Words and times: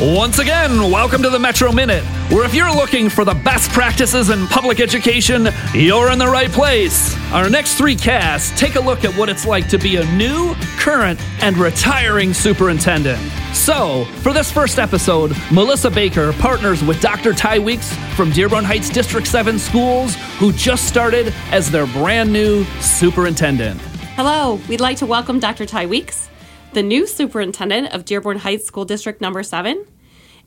Once 0.00 0.38
again, 0.38 0.92
welcome 0.92 1.24
to 1.24 1.28
the 1.28 1.40
Metro 1.40 1.72
Minute, 1.72 2.04
where 2.30 2.44
if 2.44 2.54
you're 2.54 2.72
looking 2.72 3.08
for 3.08 3.24
the 3.24 3.34
best 3.34 3.72
practices 3.72 4.30
in 4.30 4.46
public 4.46 4.78
education, 4.78 5.48
you're 5.74 6.12
in 6.12 6.20
the 6.20 6.26
right 6.26 6.52
place. 6.52 7.16
Our 7.32 7.50
next 7.50 7.74
three 7.74 7.96
casts 7.96 8.56
take 8.56 8.76
a 8.76 8.80
look 8.80 9.04
at 9.04 9.12
what 9.16 9.28
it's 9.28 9.44
like 9.44 9.68
to 9.70 9.76
be 9.76 9.96
a 9.96 10.04
new, 10.14 10.54
current, 10.78 11.18
and 11.42 11.58
retiring 11.58 12.32
superintendent. 12.32 13.20
So, 13.52 14.04
for 14.22 14.32
this 14.32 14.52
first 14.52 14.78
episode, 14.78 15.36
Melissa 15.50 15.90
Baker 15.90 16.32
partners 16.34 16.80
with 16.84 17.00
Dr. 17.00 17.34
Ty 17.34 17.58
Weeks 17.58 17.92
from 18.14 18.30
Dearborn 18.30 18.64
Heights 18.64 18.90
District 18.90 19.26
7 19.26 19.58
schools, 19.58 20.14
who 20.38 20.52
just 20.52 20.86
started 20.86 21.34
as 21.50 21.72
their 21.72 21.88
brand 21.88 22.32
new 22.32 22.62
superintendent. 22.80 23.80
Hello, 24.14 24.60
we'd 24.68 24.80
like 24.80 24.98
to 24.98 25.06
welcome 25.06 25.40
Dr. 25.40 25.66
Ty 25.66 25.86
Weeks, 25.86 26.28
the 26.72 26.82
new 26.82 27.06
superintendent 27.06 27.94
of 27.94 28.04
Dearborn 28.04 28.38
Heights 28.38 28.66
School 28.66 28.84
District 28.84 29.20
Number 29.20 29.42
7. 29.42 29.86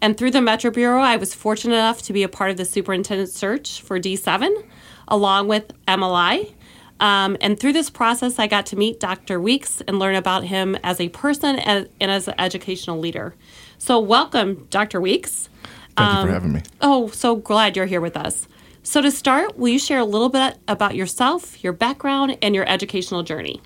And 0.02 0.18
through 0.18 0.32
the 0.32 0.42
Metro 0.42 0.72
Bureau, 0.72 1.02
I 1.02 1.16
was 1.16 1.34
fortunate 1.34 1.76
enough 1.76 2.02
to 2.04 2.14
be 2.14 2.24
a 2.24 2.30
part 2.30 2.52
of 2.52 2.58
the 2.58 2.66
superintendent 2.66 3.30
search 3.30 3.82
for 3.82 4.00
D7, 4.00 4.64
along 5.08 5.48
with 5.48 5.72
MLI. 5.88 6.54
Um, 7.00 7.38
and 7.42 7.60
through 7.60 7.74
this 7.74 7.90
process, 7.90 8.38
I 8.38 8.48
got 8.48 8.68
to 8.68 8.76
meet 8.76 9.00
Dr. 9.00 9.40
Weeks 9.40 9.82
and 9.88 9.98
learn 9.98 10.16
about 10.16 10.44
him 10.44 10.76
as 10.84 11.00
a 11.00 11.10
person 11.10 11.58
and, 11.58 11.90
and 12.00 12.12
as 12.12 12.28
an 12.28 12.36
educational 12.38 13.00
leader. 13.00 13.36
So, 13.80 14.00
welcome, 14.00 14.68
Dr. 14.70 15.02
Weeks. 15.02 15.50
Thank 15.98 16.16
you 16.16 16.22
for 16.28 16.34
having 16.34 16.54
me. 16.54 16.62
Oh, 16.82 17.08
so 17.10 17.36
glad 17.36 17.76
you're 17.76 17.88
here 17.88 18.02
with 18.02 18.16
us. 18.16 18.48
So, 18.84 19.02
to 19.02 19.12
start, 19.12 19.58
will 19.58 19.70
you 19.70 19.80
share 19.80 20.00
a 20.00 20.06
little 20.06 20.30
bit 20.30 20.58
about 20.68 20.96
yourself, 20.96 21.64
your 21.64 21.74
background, 21.74 22.38
and 22.42 22.54
your 22.54 22.68
educational 22.70 23.24
journey? 23.24 23.62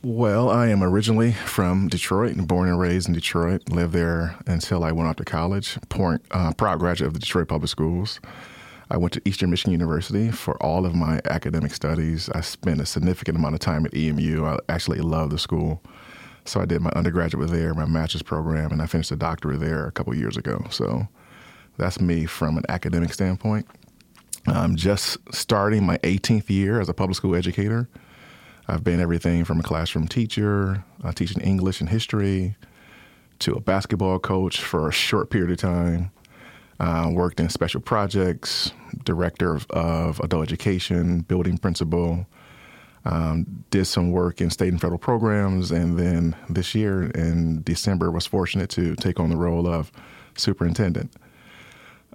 Well, 0.00 0.48
I 0.48 0.68
am 0.68 0.84
originally 0.84 1.32
from 1.32 1.88
Detroit, 1.88 2.36
and 2.36 2.46
born 2.46 2.68
and 2.68 2.78
raised 2.78 3.08
in 3.08 3.14
Detroit. 3.14 3.68
Lived 3.68 3.92
there 3.92 4.36
until 4.46 4.84
I 4.84 4.92
went 4.92 5.08
off 5.08 5.16
to 5.16 5.24
college. 5.24 5.76
Uh, 6.30 6.52
proud 6.52 6.78
graduate 6.78 7.08
of 7.08 7.14
the 7.14 7.18
Detroit 7.18 7.48
Public 7.48 7.68
Schools. 7.68 8.20
I 8.92 8.96
went 8.96 9.12
to 9.14 9.22
Eastern 9.24 9.50
Michigan 9.50 9.72
University 9.72 10.30
for 10.30 10.56
all 10.62 10.86
of 10.86 10.94
my 10.94 11.20
academic 11.24 11.74
studies. 11.74 12.28
I 12.28 12.42
spent 12.42 12.80
a 12.80 12.86
significant 12.86 13.38
amount 13.38 13.54
of 13.54 13.60
time 13.60 13.84
at 13.86 13.94
EMU. 13.94 14.46
I 14.46 14.58
actually 14.68 15.00
love 15.00 15.30
the 15.30 15.38
school. 15.38 15.82
So 16.44 16.60
I 16.60 16.64
did 16.64 16.80
my 16.80 16.90
undergraduate 16.90 17.50
there, 17.50 17.74
my 17.74 17.84
master's 17.84 18.22
program, 18.22 18.70
and 18.70 18.80
I 18.80 18.86
finished 18.86 19.10
a 19.10 19.16
doctorate 19.16 19.58
there 19.58 19.84
a 19.84 19.90
couple 19.90 20.14
years 20.14 20.36
ago. 20.36 20.64
So 20.70 21.08
that's 21.76 22.00
me 22.00 22.24
from 22.24 22.56
an 22.56 22.64
academic 22.68 23.12
standpoint. 23.12 23.66
I'm 24.46 24.76
just 24.76 25.18
starting 25.34 25.84
my 25.84 25.98
18th 25.98 26.48
year 26.50 26.80
as 26.80 26.88
a 26.88 26.94
public 26.94 27.16
school 27.16 27.34
educator. 27.34 27.88
I've 28.68 28.84
been 28.84 29.00
everything 29.00 29.44
from 29.46 29.60
a 29.60 29.62
classroom 29.62 30.08
teacher, 30.08 30.84
uh, 31.02 31.12
teaching 31.12 31.40
English 31.40 31.80
and 31.80 31.88
history, 31.88 32.54
to 33.38 33.54
a 33.54 33.60
basketball 33.60 34.18
coach 34.18 34.60
for 34.60 34.88
a 34.88 34.92
short 35.06 35.30
period 35.30 35.50
of 35.50 35.58
time. 35.58 36.10
Uh, 36.78 37.10
worked 37.12 37.40
in 37.40 37.48
special 37.48 37.80
projects, 37.80 38.70
director 39.04 39.52
of, 39.54 39.68
of 39.70 40.20
adult 40.20 40.44
education, 40.44 41.20
building 41.22 41.58
principal. 41.58 42.24
Um, 43.04 43.64
did 43.70 43.86
some 43.86 44.10
work 44.12 44.40
in 44.40 44.50
state 44.50 44.68
and 44.68 44.80
federal 44.80 44.98
programs, 44.98 45.72
and 45.72 45.98
then 45.98 46.36
this 46.48 46.74
year 46.74 47.04
in 47.10 47.62
December 47.62 48.10
was 48.10 48.26
fortunate 48.26 48.68
to 48.70 48.94
take 48.96 49.18
on 49.18 49.30
the 49.30 49.36
role 49.36 49.66
of 49.66 49.90
superintendent. 50.36 51.10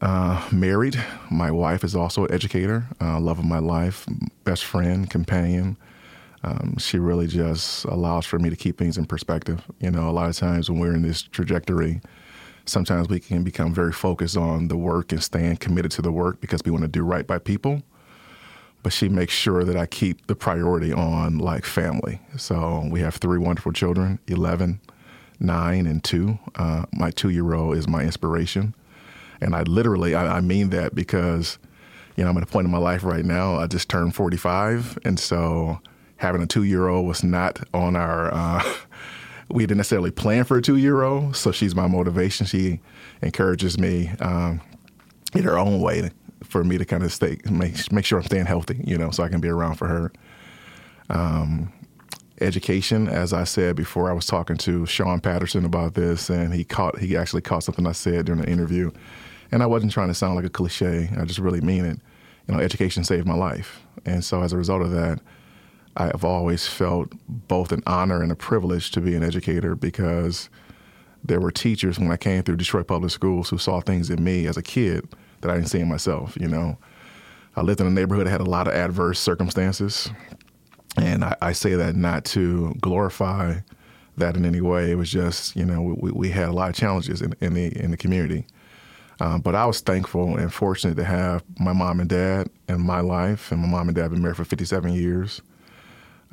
Uh, 0.01 0.47
married, 0.51 1.01
my 1.31 1.49
wife 1.49 1.83
is 1.83 1.95
also 1.95 2.25
an 2.25 2.31
educator, 2.31 2.85
uh, 3.01 3.19
love 3.19 3.39
of 3.39 3.45
my 3.45 3.59
life, 3.59 4.05
best 4.43 4.63
friend, 4.63 5.09
companion. 5.09 5.77
Um, 6.43 6.75
she 6.77 6.99
really 6.99 7.27
just 7.27 7.85
allows 7.85 8.25
for 8.25 8.37
me 8.37 8.49
to 8.49 8.55
keep 8.55 8.77
things 8.77 8.97
in 8.97 9.05
perspective. 9.05 9.63
You 9.79 9.91
know, 9.91 10.09
a 10.09 10.11
lot 10.11 10.29
of 10.29 10.35
times 10.35 10.69
when 10.69 10.79
we're 10.79 10.93
in 10.93 11.01
this 11.01 11.21
trajectory, 11.21 12.01
sometimes 12.65 13.07
we 13.07 13.19
can 13.19 13.43
become 13.43 13.73
very 13.73 13.93
focused 13.93 14.35
on 14.35 14.67
the 14.67 14.77
work 14.77 15.11
and 15.11 15.23
staying 15.23 15.57
committed 15.57 15.91
to 15.91 16.01
the 16.01 16.11
work 16.11 16.41
because 16.41 16.61
we 16.65 16.71
want 16.71 16.83
to 16.83 16.89
do 16.89 17.03
right 17.03 17.25
by 17.25 17.39
people. 17.39 17.81
But 18.81 18.91
she 18.91 19.07
makes 19.07 19.33
sure 19.33 19.63
that 19.63 19.77
I 19.77 19.85
keep 19.85 20.27
the 20.27 20.35
priority 20.35 20.91
on 20.91 21.37
like 21.37 21.63
family. 21.63 22.19
So 22.37 22.85
we 22.91 22.99
have 22.99 23.15
three 23.15 23.37
wonderful 23.37 23.71
children 23.71 24.19
11, 24.27 24.81
9, 25.39 25.87
and 25.87 26.03
2. 26.03 26.39
Uh, 26.55 26.85
my 26.91 27.09
two 27.11 27.29
year 27.29 27.53
old 27.53 27.77
is 27.77 27.87
my 27.87 28.01
inspiration. 28.03 28.75
And 29.39 29.55
I 29.55 29.63
literally, 29.63 30.15
I, 30.15 30.37
I 30.37 30.41
mean 30.41 30.69
that 30.71 30.95
because, 30.95 31.57
you 32.17 32.23
know, 32.25 32.29
I'm 32.29 32.37
at 32.37 32.43
a 32.43 32.47
point 32.47 32.65
in 32.65 32.71
my 32.71 32.77
life 32.77 33.05
right 33.05 33.23
now, 33.23 33.55
I 33.55 33.67
just 33.67 33.89
turned 33.89 34.15
45. 34.15 34.99
And 35.05 35.17
so, 35.17 35.79
having 36.17 36.41
a 36.41 36.47
two 36.47 36.63
year 36.63 36.87
old 36.87 37.07
was 37.07 37.23
not 37.23 37.59
on 37.73 37.95
our. 37.95 38.33
Uh, 38.33 38.63
we 39.49 39.63
didn't 39.63 39.77
necessarily 39.77 40.11
plan 40.11 40.43
for 40.45 40.57
a 40.57 40.61
two 40.61 40.77
year 40.77 41.03
old, 41.03 41.35
so 41.35 41.51
she's 41.51 41.75
my 41.75 41.87
motivation. 41.87 42.45
She 42.45 42.79
encourages 43.21 43.77
me 43.77 44.09
um, 44.19 44.61
in 45.35 45.43
her 45.43 45.57
own 45.57 45.79
way 45.81 46.11
for 46.43 46.63
me 46.63 46.77
to 46.77 46.85
kind 46.85 47.03
of 47.03 47.11
stay 47.11 47.37
make 47.49 47.91
make 47.91 48.05
sure 48.05 48.19
I'm 48.19 48.25
staying 48.25 48.45
healthy, 48.45 48.81
you 48.83 48.97
know, 48.97 49.11
so 49.11 49.23
I 49.23 49.29
can 49.29 49.41
be 49.41 49.49
around 49.49 49.75
for 49.75 49.87
her. 49.87 50.11
Um, 51.09 51.71
education, 52.41 53.07
as 53.07 53.33
I 53.33 53.43
said 53.43 53.75
before, 53.75 54.09
I 54.09 54.13
was 54.13 54.25
talking 54.25 54.57
to 54.57 54.85
Sean 54.85 55.19
Patterson 55.19 55.65
about 55.65 55.93
this, 55.93 56.29
and 56.29 56.53
he 56.53 56.63
caught 56.63 56.99
he 56.99 57.15
actually 57.15 57.41
caught 57.41 57.63
something 57.63 57.87
I 57.87 57.91
said 57.91 58.25
during 58.25 58.41
the 58.41 58.49
interview, 58.49 58.91
and 59.51 59.63
I 59.63 59.65
wasn't 59.65 59.91
trying 59.91 60.09
to 60.09 60.13
sound 60.13 60.35
like 60.35 60.45
a 60.45 60.49
cliche. 60.49 61.09
I 61.17 61.25
just 61.25 61.39
really 61.39 61.61
mean 61.61 61.85
it. 61.85 61.99
You 62.47 62.55
know, 62.55 62.61
education 62.61 63.03
saved 63.03 63.27
my 63.27 63.35
life, 63.35 63.81
and 64.05 64.23
so 64.23 64.41
as 64.41 64.53
a 64.53 64.57
result 64.57 64.81
of 64.81 64.91
that. 64.91 65.19
I 65.95 66.05
have 66.07 66.23
always 66.23 66.67
felt 66.67 67.11
both 67.27 67.71
an 67.71 67.83
honor 67.85 68.21
and 68.21 68.31
a 68.31 68.35
privilege 68.35 68.91
to 68.91 69.01
be 69.01 69.15
an 69.15 69.23
educator 69.23 69.75
because 69.75 70.49
there 71.23 71.39
were 71.39 71.51
teachers 71.51 71.99
when 71.99 72.11
I 72.11 72.17
came 72.17 72.43
through 72.43 72.57
Detroit 72.57 72.87
Public 72.87 73.11
Schools 73.11 73.49
who 73.49 73.57
saw 73.57 73.79
things 73.79 74.09
in 74.09 74.23
me 74.23 74.47
as 74.47 74.57
a 74.57 74.63
kid 74.63 75.07
that 75.41 75.51
I 75.51 75.55
didn't 75.55 75.69
see 75.69 75.79
in 75.79 75.87
myself. 75.87 76.35
You 76.39 76.47
know, 76.47 76.77
I 77.55 77.61
lived 77.61 77.79
in 77.79 77.87
a 77.87 77.91
neighborhood 77.91 78.27
that 78.27 78.31
had 78.31 78.41
a 78.41 78.45
lot 78.45 78.67
of 78.67 78.73
adverse 78.73 79.19
circumstances, 79.19 80.09
and 80.97 81.23
I, 81.23 81.35
I 81.41 81.51
say 81.53 81.75
that 81.75 81.95
not 81.95 82.25
to 82.25 82.73
glorify 82.81 83.59
that 84.17 84.35
in 84.35 84.45
any 84.45 84.61
way. 84.61 84.91
It 84.91 84.95
was 84.95 85.11
just 85.11 85.55
you 85.55 85.65
know 85.65 85.81
we, 85.81 86.11
we 86.11 86.29
had 86.29 86.49
a 86.49 86.53
lot 86.53 86.69
of 86.69 86.75
challenges 86.75 87.21
in, 87.21 87.33
in 87.39 87.53
the 87.53 87.67
in 87.79 87.91
the 87.91 87.97
community. 87.97 88.45
Um, 89.19 89.41
but 89.41 89.53
I 89.53 89.65
was 89.65 89.79
thankful 89.79 90.37
and 90.37 90.51
fortunate 90.51 90.95
to 90.95 91.03
have 91.03 91.43
my 91.59 91.71
mom 91.71 91.99
and 91.99 92.09
dad 92.09 92.49
in 92.67 92.81
my 92.81 92.99
life, 92.99 93.51
and 93.51 93.61
my 93.61 93.67
mom 93.67 93.87
and 93.87 93.95
dad 93.95 94.03
have 94.03 94.11
been 94.11 94.23
married 94.23 94.37
for 94.37 94.43
57 94.43 94.91
years. 94.91 95.41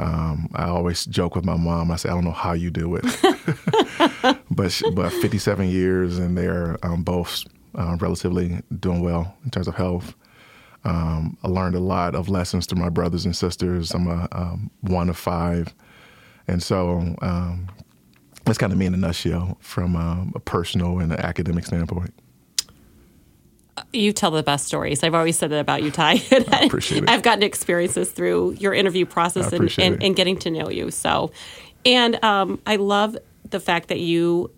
Um, 0.00 0.48
I 0.54 0.64
always 0.64 1.04
joke 1.04 1.36
with 1.36 1.44
my 1.44 1.56
mom. 1.56 1.90
I 1.90 1.96
say, 1.96 2.08
I 2.08 2.12
don't 2.14 2.24
know 2.24 2.30
how 2.30 2.54
you 2.54 2.70
do 2.70 2.96
it, 2.96 3.04
but 4.50 4.82
but 4.94 5.12
57 5.12 5.68
years 5.68 6.18
and 6.18 6.38
they're 6.38 6.78
um, 6.82 7.02
both 7.02 7.44
uh, 7.74 7.96
relatively 8.00 8.62
doing 8.78 9.02
well 9.02 9.36
in 9.44 9.50
terms 9.50 9.68
of 9.68 9.74
health. 9.74 10.14
Um, 10.84 11.36
I 11.44 11.48
learned 11.48 11.74
a 11.74 11.80
lot 11.80 12.14
of 12.14 12.30
lessons 12.30 12.64
through 12.64 12.80
my 12.80 12.88
brothers 12.88 13.26
and 13.26 13.36
sisters. 13.36 13.90
I'm 13.92 14.06
a 14.06 14.26
um, 14.32 14.70
one 14.80 15.10
of 15.10 15.18
five, 15.18 15.74
and 16.48 16.62
so 16.62 17.14
um, 17.20 17.68
that's 18.46 18.56
kind 18.56 18.72
of 18.72 18.78
me 18.78 18.86
in 18.86 18.94
a 18.94 18.96
nutshell 18.96 19.58
from 19.60 19.96
um, 19.96 20.32
a 20.34 20.40
personal 20.40 21.00
and 21.00 21.12
an 21.12 21.20
academic 21.20 21.66
standpoint 21.66 22.14
you 23.92 24.12
tell 24.12 24.30
the 24.30 24.42
best 24.42 24.66
stories. 24.66 25.02
I've 25.02 25.14
always 25.14 25.38
said 25.38 25.50
that 25.50 25.60
about 25.60 25.82
you, 25.82 25.90
Ty. 25.90 26.12
I 26.52 26.64
appreciate 26.66 27.04
it. 27.04 27.08
I've 27.08 27.22
gotten 27.22 27.42
experiences 27.42 28.10
through 28.10 28.56
your 28.58 28.74
interview 28.74 29.06
process 29.06 29.52
and, 29.52 29.72
and, 29.78 30.02
and, 30.02 30.16
getting 30.16 30.36
to 30.38 30.50
know 30.50 30.68
you. 30.68 30.90
So, 30.90 31.30
and 31.84 32.22
um, 32.24 32.60
I 32.66 32.76
love 32.76 33.16
the 33.48 33.60
fact 33.60 33.88
that 33.88 34.00
you 34.00 34.50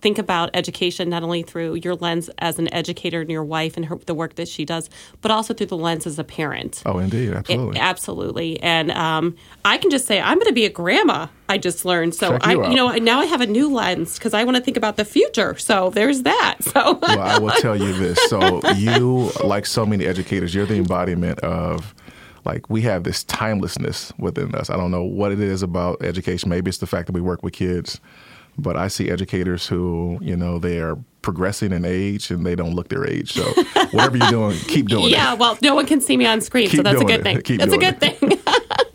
think 0.00 0.18
about 0.18 0.50
education 0.54 1.08
not 1.08 1.22
only 1.22 1.42
through 1.42 1.74
your 1.76 1.94
lens 1.96 2.30
as 2.38 2.58
an 2.58 2.72
educator 2.72 3.20
and 3.20 3.30
your 3.30 3.44
wife 3.44 3.76
and 3.76 3.86
her, 3.86 3.96
the 4.06 4.14
work 4.14 4.36
that 4.36 4.48
she 4.48 4.64
does, 4.64 4.88
but 5.20 5.30
also 5.30 5.52
through 5.54 5.66
the 5.66 5.76
lens 5.76 6.06
as 6.06 6.18
a 6.18 6.24
parent. 6.24 6.82
Oh, 6.86 6.98
indeed, 6.98 7.32
absolutely, 7.32 7.76
it, 7.76 7.82
absolutely. 7.82 8.62
And 8.62 8.90
um, 8.92 9.36
I 9.64 9.78
can 9.78 9.90
just 9.90 10.06
say 10.06 10.20
I'm 10.20 10.38
going 10.38 10.48
to 10.48 10.52
be 10.52 10.64
a 10.64 10.70
grandma. 10.70 11.28
I 11.48 11.58
just 11.58 11.84
learned, 11.84 12.14
so 12.14 12.32
Check 12.32 12.46
I, 12.46 12.52
you, 12.52 12.68
you, 12.68 12.76
know, 12.76 12.92
now 12.96 13.20
I 13.20 13.24
have 13.24 13.40
a 13.40 13.46
new 13.46 13.72
lens 13.72 14.18
because 14.18 14.34
I 14.34 14.44
want 14.44 14.56
to 14.56 14.62
think 14.62 14.76
about 14.76 14.96
the 14.96 15.04
future. 15.04 15.56
So 15.56 15.90
there's 15.90 16.22
that. 16.22 16.56
So 16.68 16.98
well, 17.00 17.20
I 17.20 17.38
will 17.38 17.50
tell 17.52 17.76
you 17.76 17.94
this. 17.94 18.18
So 18.28 18.60
you, 18.74 19.30
like 19.42 19.64
so 19.64 19.86
many 19.86 20.04
educators, 20.04 20.54
you're 20.54 20.66
the 20.66 20.76
embodiment 20.76 21.40
of 21.40 21.94
like 22.44 22.68
we 22.68 22.82
have 22.82 23.04
this 23.04 23.24
timelessness 23.24 24.12
within 24.18 24.54
us. 24.54 24.68
I 24.68 24.76
don't 24.76 24.90
know 24.90 25.02
what 25.02 25.32
it 25.32 25.40
is 25.40 25.62
about 25.62 26.02
education. 26.02 26.50
Maybe 26.50 26.68
it's 26.68 26.78
the 26.78 26.86
fact 26.86 27.06
that 27.06 27.12
we 27.12 27.20
work 27.20 27.42
with 27.42 27.54
kids 27.54 28.00
but 28.58 28.76
I 28.76 28.88
see 28.88 29.10
educators 29.10 29.66
who, 29.66 30.18
you 30.20 30.36
know, 30.36 30.58
they 30.58 30.78
are 30.80 30.98
progressing 31.22 31.72
in 31.72 31.84
age 31.84 32.30
and 32.30 32.44
they 32.44 32.56
don't 32.56 32.74
look 32.74 32.88
their 32.88 33.06
age. 33.06 33.32
So 33.32 33.44
whatever 33.92 34.16
you're 34.16 34.30
doing, 34.30 34.58
keep 34.66 34.88
doing 34.88 35.04
yeah, 35.08 35.08
it. 35.08 35.10
Yeah, 35.10 35.34
well, 35.34 35.58
no 35.62 35.74
one 35.74 35.86
can 35.86 36.00
see 36.00 36.16
me 36.16 36.26
on 36.26 36.40
screen, 36.40 36.68
keep 36.68 36.78
so 36.78 36.82
that's 36.82 37.00
a 37.00 37.04
good 37.04 37.20
it. 37.20 37.22
thing. 37.22 37.40
Keep 37.42 37.60
that's 37.60 37.72
a 37.72 37.78
good 37.78 38.02
it. 38.02 38.18
thing. 38.18 38.32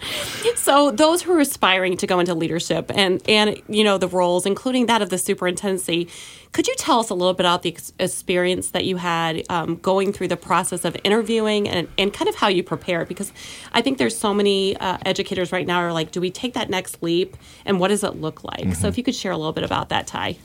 so 0.56 0.92
those 0.92 1.22
who 1.22 1.34
are 1.34 1.40
aspiring 1.40 1.98
to 1.98 2.07
go 2.07 2.19
into 2.19 2.34
leadership 2.34 2.92
and 2.94 3.22
and 3.28 3.62
you 3.68 3.84
know 3.84 3.98
the 3.98 4.07
roles, 4.07 4.45
including 4.45 4.88
that 4.88 5.01
of 5.01 5.10
the 5.10 5.18
superintendency, 5.18 6.10
could 6.54 6.68
you 6.68 6.75
tell 6.75 7.00
us 7.00 7.10
a 7.10 7.16
little 7.16 7.34
bit 7.34 7.45
about 7.45 7.63
the 7.63 7.69
ex- 7.69 7.94
experience 8.00 8.72
that 8.72 8.86
you 8.86 8.98
had 8.98 9.44
um, 9.50 9.78
going 9.78 10.13
through 10.13 10.28
the 10.28 10.38
process 10.38 10.86
of 10.86 10.95
interviewing 11.04 11.68
and, 11.68 11.88
and 11.98 12.13
kind 12.13 12.30
of 12.30 12.36
how 12.36 12.48
you 12.48 12.63
prepare? 12.63 13.06
Because 13.06 13.34
I 13.74 13.81
think 13.81 13.98
there's 13.98 14.16
so 14.16 14.34
many 14.34 14.78
uh, 14.78 15.00
educators 15.06 15.51
right 15.51 15.66
now 15.66 15.80
are 15.80 15.92
like, 15.92 16.12
do 16.12 16.22
we 16.22 16.30
take 16.30 16.54
that 16.54 16.69
next 16.69 17.01
leap 17.01 17.36
and 17.66 17.80
what 17.80 17.88
does 17.88 18.04
it 18.04 18.22
look 18.22 18.44
like? 18.44 18.62
Mm-hmm. 18.62 18.74
So 18.74 18.88
if 18.88 18.98
you 18.98 19.04
could 19.04 19.16
share 19.16 19.31
a 19.31 19.38
little 19.38 19.51
bit 19.51 19.63
about 19.63 19.90
that, 19.90 20.06
Ty. 20.06 20.38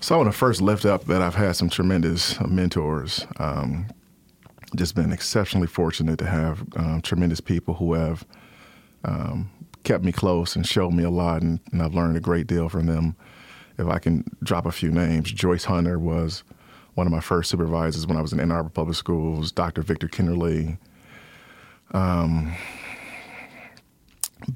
So 0.00 0.14
I 0.14 0.18
want 0.18 0.32
to 0.32 0.38
first 0.38 0.62
lift 0.62 0.86
up 0.86 1.04
that 1.06 1.20
I've 1.20 1.34
had 1.34 1.56
some 1.56 1.68
tremendous 1.68 2.40
mentors. 2.40 3.26
Um, 3.38 3.86
just 4.76 4.94
been 4.94 5.12
exceptionally 5.12 5.66
fortunate 5.66 6.18
to 6.20 6.26
have 6.26 6.64
um, 6.76 7.00
tremendous 7.02 7.40
people 7.40 7.74
who 7.74 7.94
have 7.94 8.24
um, 9.04 9.50
kept 9.84 10.04
me 10.04 10.12
close 10.12 10.56
and 10.56 10.66
showed 10.66 10.92
me 10.92 11.04
a 11.04 11.10
lot, 11.10 11.42
and, 11.42 11.60
and, 11.72 11.82
I've 11.82 11.94
learned 11.94 12.16
a 12.16 12.20
great 12.20 12.46
deal 12.46 12.68
from 12.68 12.86
them. 12.86 13.16
If 13.78 13.86
I 13.86 13.98
can 13.98 14.24
drop 14.42 14.66
a 14.66 14.72
few 14.72 14.90
names, 14.90 15.32
Joyce 15.32 15.64
Hunter 15.64 15.98
was 15.98 16.44
one 16.94 17.06
of 17.06 17.12
my 17.12 17.20
first 17.20 17.50
supervisors 17.50 18.06
when 18.06 18.16
I 18.16 18.20
was 18.20 18.32
in 18.32 18.40
Ann 18.40 18.52
Arbor 18.52 18.68
Public 18.68 18.96
Schools. 18.96 19.52
Dr. 19.52 19.82
Victor 19.82 20.06
Kennerly, 20.06 20.76
um, 21.92 22.54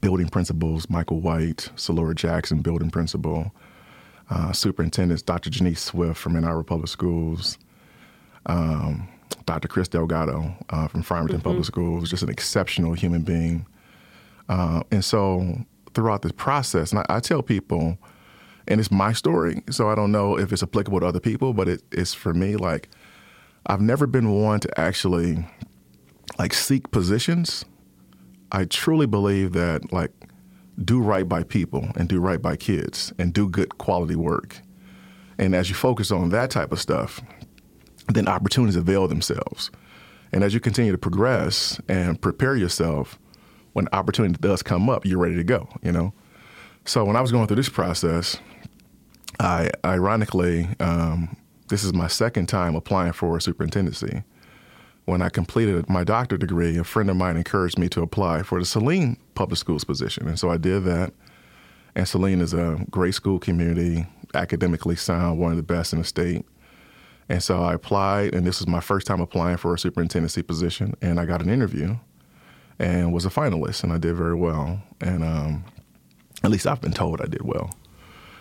building 0.01 0.29
principals 0.29 0.91
Michael 0.91 1.21
White, 1.21 1.71
Salora 1.77 2.15
Jackson, 2.15 2.61
building 2.61 2.91
principal, 2.91 3.55
uh, 4.29 4.53
superintendents 4.53 5.23
Dr. 5.23 5.51
Jeanice 5.51 5.79
Swift 5.79 6.21
from 6.21 6.37
Ann 6.37 6.45
Arbor 6.45 6.65
Public 6.65 6.89
Schools. 6.89 7.59
Um, 8.47 9.09
Dr. 9.47 9.69
Chris 9.69 9.89
Delgado 9.89 10.55
uh, 10.71 10.89
from 10.89 11.03
Farmington 11.03 11.39
mm-hmm. 11.39 11.49
Public 11.49 11.65
Schools, 11.65 12.11
just 12.11 12.23
an 12.23 12.31
exceptional 12.31 12.93
human 12.93 13.23
being. 13.23 13.67
Uh, 14.49 14.83
and 14.91 15.05
so 15.05 15.65
throughout 15.95 16.23
this 16.23 16.33
process, 16.33 16.93
and 16.93 17.01
I, 17.01 17.17
I, 17.17 17.21
tell 17.21 17.43
people, 17.43 17.99
and 18.69 18.81
it's 18.81 18.91
my 18.91 19.13
story, 19.13 19.63
so 19.71 19.89
I 19.89 19.95
don't 19.95 20.13
know 20.13 20.39
if 20.39 20.53
it's 20.53 20.63
applicable 20.63 21.01
to 21.01 21.07
other 21.07 21.21
people, 21.21 21.53
but 21.55 21.69
it, 21.69 21.83
it's 21.93 22.15
for 22.15 22.35
me. 22.35 22.57
Like, 22.57 22.89
I've 23.67 23.81
never 23.81 24.07
been 24.07 24.31
one 24.31 24.61
to 24.61 24.81
actually 24.81 25.47
like 26.39 26.53
seek 26.53 26.91
positions. 26.91 27.65
I 28.53 28.65
truly 28.67 29.07
believe 29.07 29.53
that 29.53 29.93
like 29.93 30.11
do 30.83 31.01
right 31.01 31.29
by 31.29 31.43
people 31.45 31.89
and 31.97 32.09
do 32.09 32.21
right 32.21 32.41
by 32.41 32.57
kids 32.57 33.13
and 33.19 33.33
do 33.33 33.49
good 33.49 33.79
quality 33.79 34.17
work. 34.17 34.61
And 35.39 35.55
as 35.55 35.69
you 35.69 35.75
focus 35.75 36.11
on 36.11 36.31
that 36.31 36.51
type 36.51 36.73
of 36.73 36.81
stuff, 36.81 37.21
then 38.09 38.29
opportunities 38.29 38.77
avail 38.77 39.09
themselves. 39.09 39.71
And 40.33 40.45
as 40.45 40.53
you 40.53 40.61
continue 40.61 40.93
to 40.93 40.99
progress 40.99 41.81
and 41.89 42.21
prepare 42.21 42.57
yourself, 42.57 43.19
when 43.75 43.89
opportunity 43.93 44.37
does 44.41 44.63
come 44.63 44.89
up, 44.89 45.05
you're 45.05 45.19
ready 45.19 45.37
to 45.37 45.45
go, 45.45 45.69
you 45.83 45.93
know? 45.93 46.15
So 46.87 47.05
when 47.05 47.17
I 47.17 47.21
was 47.21 47.31
going 47.31 47.47
through 47.47 47.57
this 47.57 47.69
process, 47.69 48.39
I 49.39 49.71
ironically, 49.85 50.69
um, 50.81 51.37
this 51.69 51.85
is 51.85 51.93
my 51.93 52.07
second 52.09 52.47
time 52.47 52.75
applying 52.75 53.13
for 53.13 53.37
a 53.37 53.41
superintendency. 53.41 54.23
When 55.07 55.21
I 55.21 55.29
completed 55.29 55.91
my 55.91 56.05
doctorate 56.05 56.41
degree, 56.41 56.79
a 56.79 56.85
friend 56.85 57.11
of 57.11 57.17
mine 57.17 57.37
encouraged 57.37 57.79
me 57.79 57.89
to 57.91 58.03
apply 58.03 58.43
for 58.43 58.59
the 58.59 58.65
Saline 58.65 59.19
Public 59.35 59.59
Schools 59.59 59.85
position. 59.85 60.29
And 60.29 60.39
so 60.39 60.51
I 60.51 60.57
did 60.57 60.85
that. 60.85 61.13
And 61.95 62.09
Saline 62.09 62.41
is 62.41 62.55
a 62.55 62.85
great 62.91 63.15
school 63.15 63.39
community, 63.39 64.07
academically 64.35 64.97
sound, 64.97 65.39
one 65.39 65.51
of 65.51 65.57
the 65.57 65.63
best 65.63 65.93
in 65.93 65.99
the 65.99 66.05
state. 66.05 66.47
And 67.29 67.43
so 67.43 67.63
I 67.63 67.75
applied, 67.75 68.35
and 68.35 68.47
this 68.47 68.61
was 68.61 68.69
my 68.69 68.81
first 68.81 69.07
time 69.07 69.21
applying 69.21 69.57
for 69.57 69.75
a 69.75 69.79
superintendency 69.79 70.43
position, 70.43 70.95
and 71.03 71.19
I 71.19 71.25
got 71.25 71.43
an 71.43 71.51
interview 71.51 71.97
and 72.79 73.13
was 73.13 73.25
a 73.25 73.31
finalist, 73.31 73.85
and 73.85 73.93
I 73.93 73.99
did 73.99 74.17
very 74.17 74.35
well. 74.35 74.81
And 75.01 75.23
um, 75.23 75.65
at 76.43 76.51
least 76.51 76.67
I've 76.67 76.81
been 76.81 76.93
told 76.93 77.21
I 77.21 77.27
did 77.27 77.43
well. 77.43 77.71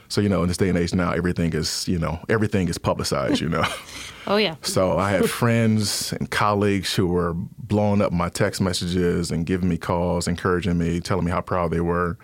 So 0.09 0.21
you 0.21 0.29
know, 0.29 0.43
in 0.43 0.47
this 0.47 0.57
day 0.57 0.69
and 0.69 0.77
age 0.77 0.93
now, 0.93 1.11
everything 1.11 1.53
is 1.53 1.87
you 1.87 1.97
know 1.97 2.19
everything 2.29 2.69
is 2.69 2.77
publicized. 2.77 3.41
You 3.41 3.49
know. 3.49 3.63
oh 4.27 4.37
yeah. 4.37 4.55
So 4.61 4.97
I 4.97 5.09
had 5.09 5.29
friends 5.29 6.13
and 6.13 6.29
colleagues 6.29 6.93
who 6.93 7.07
were 7.07 7.33
blowing 7.33 8.01
up 8.01 8.11
my 8.11 8.29
text 8.29 8.61
messages 8.61 9.31
and 9.31 9.45
giving 9.45 9.69
me 9.69 9.77
calls, 9.77 10.27
encouraging 10.27 10.77
me, 10.77 10.99
telling 10.99 11.25
me 11.25 11.31
how 11.31 11.41
proud 11.41 11.71
they 11.71 11.81
were. 11.81 12.17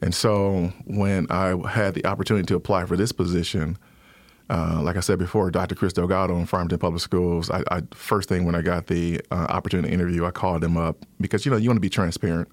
And 0.00 0.14
so 0.14 0.72
when 0.84 1.26
I 1.30 1.56
had 1.68 1.94
the 1.94 2.04
opportunity 2.06 2.46
to 2.46 2.56
apply 2.56 2.84
for 2.84 2.96
this 2.96 3.10
position, 3.10 3.78
uh, 4.50 4.80
like 4.82 4.96
I 4.96 5.00
said 5.00 5.18
before, 5.18 5.50
Dr. 5.50 5.74
Chris 5.74 5.92
Delgado 5.92 6.36
in 6.38 6.46
Farmington 6.46 6.78
Public 6.78 7.02
Schools. 7.02 7.50
I, 7.50 7.62
I 7.70 7.82
first 7.92 8.28
thing 8.28 8.44
when 8.44 8.54
I 8.54 8.62
got 8.62 8.86
the 8.86 9.20
uh, 9.30 9.46
opportunity 9.48 9.88
to 9.88 9.94
interview, 9.94 10.24
I 10.24 10.30
called 10.30 10.64
him 10.64 10.76
up 10.76 11.04
because 11.20 11.44
you 11.44 11.50
know 11.50 11.58
you 11.58 11.68
want 11.68 11.76
to 11.76 11.82
be 11.82 11.90
transparent, 11.90 12.48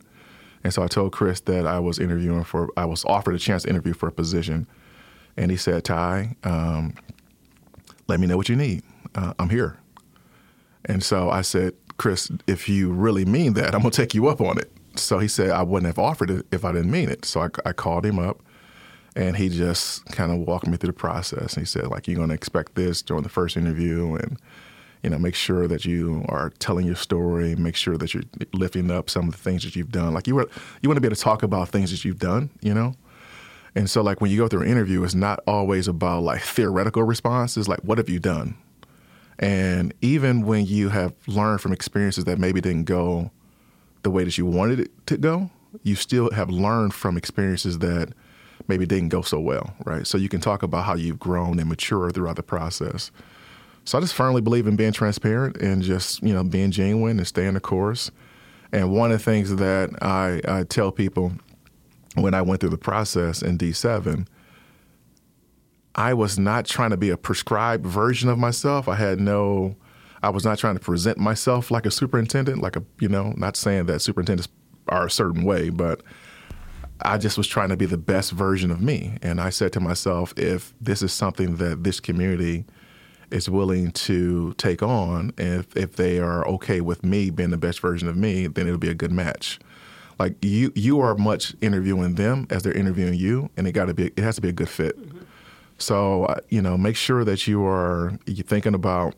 and 0.63 0.73
so 0.73 0.83
I 0.83 0.87
told 0.87 1.13
Chris 1.13 1.39
that 1.41 1.65
I 1.65 1.79
was 1.79 1.99
interviewing 1.99 2.43
for. 2.43 2.69
I 2.75 2.85
was 2.85 3.05
offered 3.05 3.35
a 3.35 3.39
chance 3.39 3.63
to 3.63 3.69
interview 3.69 3.93
for 3.93 4.07
a 4.07 4.11
position, 4.11 4.67
and 5.37 5.49
he 5.51 5.57
said, 5.57 5.85
"Ty, 5.85 6.35
um, 6.43 6.95
let 8.07 8.19
me 8.19 8.27
know 8.27 8.35
what 8.35 8.49
you 8.49 8.57
need. 8.57 8.83
Uh, 9.13 9.33
I'm 9.39 9.49
here." 9.49 9.77
And 10.83 11.01
so 11.01 11.29
I 11.29 11.41
said, 11.41 11.75
"Chris, 11.97 12.29
if 12.45 12.67
you 12.67 12.91
really 12.91 13.23
mean 13.23 13.53
that, 13.53 13.73
I'm 13.73 13.81
gonna 13.81 13.91
take 13.91 14.13
you 14.13 14.27
up 14.27 14.41
on 14.41 14.57
it." 14.57 14.69
So 14.95 15.19
he 15.19 15.29
said, 15.29 15.51
"I 15.51 15.63
wouldn't 15.63 15.87
have 15.87 15.99
offered 15.99 16.29
it 16.29 16.45
if 16.51 16.65
I 16.65 16.73
didn't 16.73 16.91
mean 16.91 17.07
it." 17.07 17.23
So 17.23 17.39
I, 17.39 17.49
I 17.65 17.71
called 17.71 18.05
him 18.05 18.19
up 18.19 18.41
and 19.15 19.37
he 19.37 19.49
just 19.49 20.05
kind 20.07 20.31
of 20.31 20.39
walked 20.39 20.67
me 20.67 20.77
through 20.77 20.87
the 20.87 20.93
process. 20.93 21.55
And 21.55 21.61
he 21.61 21.65
said, 21.65 21.87
like, 21.87 22.07
you're 22.07 22.17
going 22.17 22.29
to 22.29 22.35
expect 22.35 22.75
this 22.75 23.01
during 23.01 23.23
the 23.23 23.29
first 23.29 23.55
interview, 23.55 24.15
and 24.15 24.37
you 25.03 25.09
know, 25.09 25.19
make 25.19 25.35
sure 25.35 25.67
that 25.67 25.85
you 25.85 26.25
are 26.29 26.51
telling 26.59 26.85
your 26.85 26.95
story. 26.95 27.55
Make 27.55 27.75
sure 27.75 27.97
that 27.97 28.13
you're 28.13 28.23
lifting 28.53 28.89
up 28.89 29.09
some 29.09 29.27
of 29.27 29.31
the 29.31 29.39
things 29.39 29.63
that 29.63 29.75
you've 29.75 29.91
done. 29.91 30.13
Like 30.13 30.27
you 30.27 30.35
were, 30.35 30.49
you 30.81 30.89
want 30.89 30.97
to 30.97 31.01
be 31.01 31.07
able 31.07 31.15
to 31.15 31.21
talk 31.21 31.43
about 31.43 31.69
things 31.69 31.91
that 31.91 32.03
you've 32.03 32.19
done. 32.19 32.49
You 32.61 32.73
know. 32.73 32.95
And 33.75 33.89
so, 33.89 34.01
like 34.01 34.21
when 34.21 34.31
you 34.31 34.37
go 34.37 34.47
through 34.47 34.63
an 34.63 34.69
interview, 34.69 35.03
it's 35.03 35.15
not 35.15 35.41
always 35.45 35.87
about 35.87 36.23
like 36.23 36.41
theoretical 36.41 37.03
responses. 37.03 37.67
Like, 37.67 37.81
what 37.81 37.97
have 37.97 38.09
you 38.09 38.19
done? 38.19 38.57
And 39.37 39.93
even 40.01 40.45
when 40.45 40.65
you 40.65 40.89
have 40.89 41.13
learned 41.27 41.61
from 41.61 41.73
experiences 41.73 42.23
that 42.23 42.39
maybe 42.39 42.61
didn't 42.61 42.85
go 42.85 43.31
the 44.03 44.09
way 44.09 44.23
that 44.23 44.37
you 44.37 44.45
wanted 44.45 44.79
it 44.79 45.07
to 45.07 45.17
go, 45.17 45.49
you 45.83 45.95
still 45.95 46.31
have 46.31 46.49
learned 46.49 46.93
from 46.93 47.17
experiences 47.17 47.79
that 47.79 48.13
maybe 48.67 48.85
didn't 48.85 49.09
go 49.09 49.21
so 49.21 49.39
well, 49.39 49.73
right? 49.85 50.05
So 50.07 50.17
you 50.17 50.29
can 50.29 50.41
talk 50.41 50.63
about 50.63 50.85
how 50.85 50.95
you've 50.95 51.19
grown 51.19 51.59
and 51.59 51.69
matured 51.69 52.13
throughout 52.13 52.35
the 52.35 52.43
process. 52.43 53.11
So 53.85 53.97
I 53.97 54.01
just 54.01 54.15
firmly 54.15 54.41
believe 54.41 54.65
in 54.65 54.75
being 54.75 54.91
transparent 54.91 55.57
and 55.57 55.83
just, 55.83 56.23
you 56.23 56.33
know, 56.33 56.43
being 56.43 56.71
genuine 56.71 57.17
and 57.17 57.27
staying 57.27 57.53
the 57.53 57.59
course. 57.59 58.09
And 58.71 58.91
one 58.91 59.11
of 59.11 59.19
the 59.19 59.23
things 59.23 59.55
that 59.55 59.91
I, 60.01 60.41
I 60.47 60.63
tell 60.63 60.91
people 60.91 61.33
when 62.15 62.33
I 62.33 62.41
went 62.41 62.61
through 62.61 62.71
the 62.71 62.77
process 62.77 63.41
in 63.41 63.57
D7, 63.57 64.27
I 65.93 66.13
was 66.13 66.39
not 66.39 66.65
trying 66.65 66.89
to 66.89 66.97
be 66.97 67.09
a 67.09 67.17
prescribed 67.17 67.85
version 67.85 68.27
of 68.27 68.37
myself. 68.37 68.87
I 68.87 68.95
had 68.95 69.19
no, 69.19 69.75
I 70.23 70.29
was 70.29 70.43
not 70.43 70.57
trying 70.57 70.75
to 70.75 70.81
present 70.81 71.17
myself 71.17 71.71
like 71.71 71.85
a 71.85 71.91
superintendent, 71.91 72.61
like 72.61 72.75
a, 72.75 72.83
you 72.99 73.07
know, 73.07 73.33
not 73.37 73.55
saying 73.55 73.85
that 73.85 74.01
superintendents 74.01 74.51
are 74.89 75.05
a 75.05 75.11
certain 75.11 75.43
way, 75.43 75.69
but 75.69 76.01
I 77.01 77.17
just 77.17 77.37
was 77.37 77.47
trying 77.47 77.69
to 77.69 77.77
be 77.77 77.85
the 77.85 77.97
best 77.97 78.31
version 78.31 78.71
of 78.71 78.81
me. 78.81 79.17
And 79.21 79.41
I 79.41 79.49
said 79.49 79.73
to 79.73 79.79
myself, 79.79 80.33
if 80.37 80.73
this 80.79 81.01
is 81.01 81.11
something 81.11 81.57
that 81.57 81.83
this 81.83 81.99
community 81.99 82.65
is 83.31 83.49
willing 83.49 83.91
to 83.91 84.53
take 84.53 84.81
on, 84.81 85.33
if 85.37 85.75
if 85.75 85.95
they 85.95 86.19
are 86.19 86.47
okay 86.47 86.81
with 86.81 87.03
me 87.03 87.29
being 87.29 87.49
the 87.49 87.57
best 87.57 87.79
version 87.79 88.07
of 88.07 88.15
me, 88.15 88.47
then 88.47 88.67
it'll 88.67 88.79
be 88.79 88.89
a 88.89 88.95
good 88.95 89.11
match. 89.11 89.59
Like 90.17 90.35
you, 90.43 90.71
you 90.75 91.01
are 91.01 91.15
much 91.15 91.53
interviewing 91.61 92.15
them 92.15 92.47
as 92.49 92.63
they're 92.63 92.73
interviewing 92.73 93.15
you, 93.15 93.49
and 93.57 93.67
it 93.67 93.73
got 93.73 93.85
to 93.85 93.93
be, 93.93 94.05
it 94.15 94.19
has 94.19 94.35
to 94.35 94.41
be 94.41 94.49
a 94.49 94.53
good 94.53 94.69
fit. 94.69 94.97
Mm-hmm. 94.97 95.23
So 95.77 96.25
uh, 96.25 96.39
you 96.49 96.61
know, 96.61 96.77
make 96.77 96.95
sure 96.95 97.25
that 97.25 97.47
you 97.47 97.65
are 97.65 98.13
you 98.25 98.43
thinking 98.43 98.73
about 98.73 99.15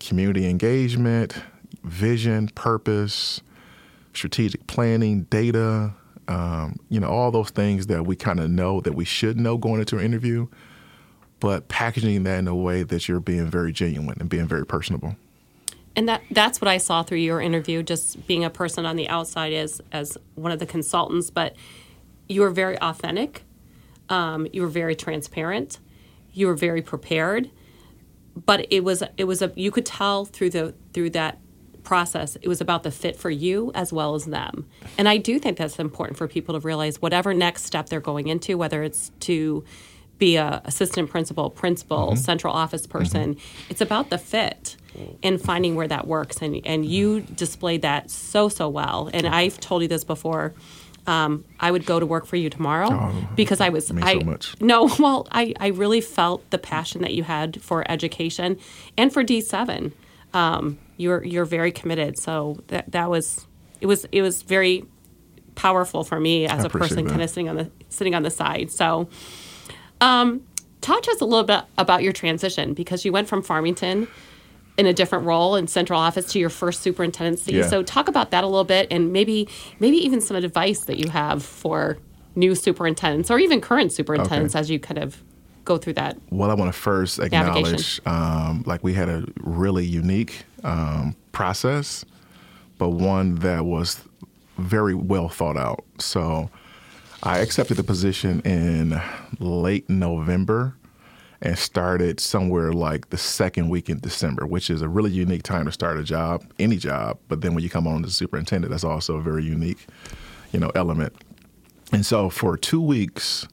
community 0.00 0.48
engagement, 0.48 1.36
vision, 1.84 2.48
purpose, 2.48 3.40
strategic 4.12 4.66
planning, 4.66 5.22
data, 5.24 5.92
um, 6.28 6.78
you 6.88 7.00
know, 7.00 7.08
all 7.08 7.30
those 7.30 7.50
things 7.50 7.86
that 7.86 8.04
we 8.06 8.16
kind 8.16 8.40
of 8.40 8.50
know 8.50 8.80
that 8.80 8.94
we 8.94 9.04
should 9.04 9.38
know 9.38 9.56
going 9.56 9.80
into 9.80 9.98
an 9.98 10.04
interview, 10.04 10.46
but 11.40 11.68
packaging 11.68 12.24
that 12.24 12.38
in 12.38 12.48
a 12.48 12.54
way 12.54 12.82
that 12.82 13.08
you're 13.08 13.20
being 13.20 13.46
very 13.46 13.72
genuine 13.72 14.16
and 14.20 14.28
being 14.28 14.46
very 14.46 14.66
personable. 14.66 15.16
And 15.94 16.08
that 16.08 16.22
that's 16.30 16.60
what 16.60 16.68
I 16.68 16.76
saw 16.76 17.02
through 17.02 17.18
your 17.18 17.40
interview, 17.40 17.82
just 17.82 18.26
being 18.26 18.44
a 18.44 18.50
person 18.50 18.84
on 18.84 18.96
the 18.96 19.08
outside 19.08 19.52
as 19.52 19.80
as 19.92 20.18
one 20.34 20.52
of 20.52 20.58
the 20.58 20.66
consultants, 20.66 21.30
but 21.30 21.56
you 22.28 22.42
were 22.42 22.50
very 22.50 22.78
authentic. 22.80 23.42
Um, 24.08 24.46
you 24.52 24.62
were 24.62 24.68
very 24.68 24.94
transparent. 24.94 25.78
You 26.32 26.48
were 26.48 26.54
very 26.54 26.82
prepared. 26.82 27.50
But 28.34 28.66
it 28.70 28.84
was 28.84 29.02
it 29.16 29.24
was 29.24 29.40
a 29.40 29.52
you 29.56 29.70
could 29.70 29.86
tell 29.86 30.26
through 30.26 30.50
the 30.50 30.74
through 30.92 31.10
that 31.10 31.38
process. 31.86 32.36
It 32.36 32.48
was 32.48 32.60
about 32.60 32.82
the 32.82 32.90
fit 32.90 33.16
for 33.16 33.30
you 33.30 33.72
as 33.74 33.92
well 33.92 34.14
as 34.14 34.26
them. 34.26 34.66
And 34.98 35.08
I 35.08 35.16
do 35.16 35.38
think 35.38 35.56
that's 35.56 35.78
important 35.78 36.18
for 36.18 36.28
people 36.28 36.58
to 36.58 36.60
realize 36.60 37.00
whatever 37.00 37.32
next 37.32 37.64
step 37.64 37.88
they're 37.88 38.00
going 38.00 38.28
into, 38.28 38.58
whether 38.58 38.82
it's 38.82 39.12
to 39.20 39.64
be 40.18 40.36
a 40.36 40.60
assistant 40.64 41.10
principal, 41.10 41.50
principal, 41.50 42.08
mm-hmm. 42.08 42.16
central 42.16 42.52
office 42.52 42.86
person, 42.86 43.36
mm-hmm. 43.36 43.70
it's 43.70 43.80
about 43.80 44.10
the 44.10 44.18
fit 44.18 44.76
and 45.22 45.40
finding 45.40 45.74
where 45.74 45.88
that 45.88 46.06
works. 46.06 46.40
And 46.42 46.60
and 46.66 46.84
you 46.84 47.20
displayed 47.20 47.82
that 47.82 48.10
so 48.10 48.48
so 48.48 48.68
well. 48.68 49.10
And 49.12 49.26
I've 49.26 49.58
told 49.60 49.82
you 49.82 49.88
this 49.88 50.04
before. 50.04 50.54
Um, 51.06 51.44
I 51.60 51.70
would 51.70 51.86
go 51.86 52.00
to 52.00 52.06
work 52.06 52.26
for 52.26 52.34
you 52.34 52.50
tomorrow 52.50 52.88
oh, 52.90 53.28
because 53.36 53.60
I 53.60 53.68
was 53.68 53.92
I 53.92 54.18
so 54.18 54.56
no 54.58 54.90
well 54.98 55.28
I, 55.30 55.54
I 55.60 55.68
really 55.68 56.00
felt 56.00 56.50
the 56.50 56.58
passion 56.58 57.02
that 57.02 57.14
you 57.14 57.22
had 57.22 57.62
for 57.62 57.88
education 57.88 58.58
and 58.96 59.12
for 59.12 59.22
D 59.22 59.40
seven. 59.40 59.92
Um, 60.36 60.78
you're 60.98 61.24
you're 61.24 61.44
very 61.46 61.72
committed. 61.72 62.18
So 62.18 62.58
that 62.68 62.92
that 62.92 63.08
was 63.10 63.46
it 63.80 63.86
was 63.86 64.04
it 64.12 64.22
was 64.22 64.42
very 64.42 64.84
powerful 65.54 66.04
for 66.04 66.20
me 66.20 66.46
as 66.46 66.64
a 66.64 66.68
person 66.68 67.08
kind 67.08 67.22
of 67.22 67.30
sitting 67.30 67.48
on 67.48 67.56
the 67.56 67.70
sitting 67.88 68.14
on 68.14 68.22
the 68.22 68.30
side. 68.30 68.70
So, 68.70 69.08
um, 70.00 70.42
talk 70.82 71.02
to 71.02 71.10
us 71.10 71.20
a 71.20 71.24
little 71.24 71.44
bit 71.44 71.62
about 71.78 72.02
your 72.02 72.12
transition 72.12 72.74
because 72.74 73.04
you 73.04 73.12
went 73.12 73.28
from 73.28 73.42
Farmington 73.42 74.08
in 74.76 74.84
a 74.84 74.92
different 74.92 75.24
role 75.24 75.56
in 75.56 75.66
central 75.66 75.98
office 75.98 76.26
to 76.32 76.38
your 76.38 76.50
first 76.50 76.82
superintendency. 76.82 77.54
Yeah. 77.54 77.66
So 77.66 77.82
talk 77.82 78.08
about 78.08 78.30
that 78.32 78.44
a 78.44 78.46
little 78.46 78.64
bit 78.64 78.86
and 78.90 79.10
maybe 79.12 79.48
maybe 79.80 79.96
even 79.96 80.20
some 80.20 80.36
advice 80.36 80.80
that 80.80 80.98
you 80.98 81.08
have 81.08 81.42
for 81.42 81.96
new 82.34 82.54
superintendents 82.54 83.30
or 83.30 83.38
even 83.38 83.62
current 83.62 83.90
superintendents 83.92 84.54
Okay. 84.54 84.60
as 84.60 84.70
you 84.70 84.78
kind 84.78 84.98
of 84.98 85.22
go 85.66 85.76
through 85.76 85.94
that. 85.94 86.16
Well, 86.30 86.50
I 86.50 86.54
want 86.54 86.72
to 86.72 86.78
first 86.78 87.18
acknowledge, 87.18 88.00
um, 88.06 88.62
like 88.66 88.82
we 88.82 88.94
had 88.94 89.08
a 89.08 89.26
really 89.40 89.84
unique 89.84 90.44
um, 90.64 91.14
process, 91.32 92.04
but 92.78 92.90
one 92.90 93.34
that 93.36 93.66
was 93.66 94.00
very 94.56 94.94
well 94.94 95.28
thought 95.28 95.56
out. 95.58 95.84
So 95.98 96.48
I 97.22 97.38
accepted 97.38 97.76
the 97.76 97.84
position 97.84 98.40
in 98.40 99.00
late 99.38 99.88
November 99.90 100.74
and 101.42 101.58
started 101.58 102.18
somewhere 102.18 102.72
like 102.72 103.10
the 103.10 103.18
second 103.18 103.68
week 103.68 103.90
in 103.90 103.98
December, 103.98 104.46
which 104.46 104.70
is 104.70 104.80
a 104.80 104.88
really 104.88 105.10
unique 105.10 105.42
time 105.42 105.66
to 105.66 105.72
start 105.72 105.98
a 105.98 106.02
job, 106.02 106.44
any 106.58 106.76
job. 106.76 107.18
But 107.28 107.42
then 107.42 107.54
when 107.54 107.62
you 107.62 107.68
come 107.68 107.86
on 107.86 108.04
as 108.04 108.16
superintendent, 108.16 108.70
that's 108.70 108.84
also 108.84 109.16
a 109.16 109.20
very 109.20 109.44
unique, 109.44 109.86
you 110.52 110.60
know, 110.60 110.70
element. 110.74 111.12
And 111.92 112.06
so 112.06 112.30
for 112.30 112.56
two 112.56 112.80
weeks, 112.80 113.46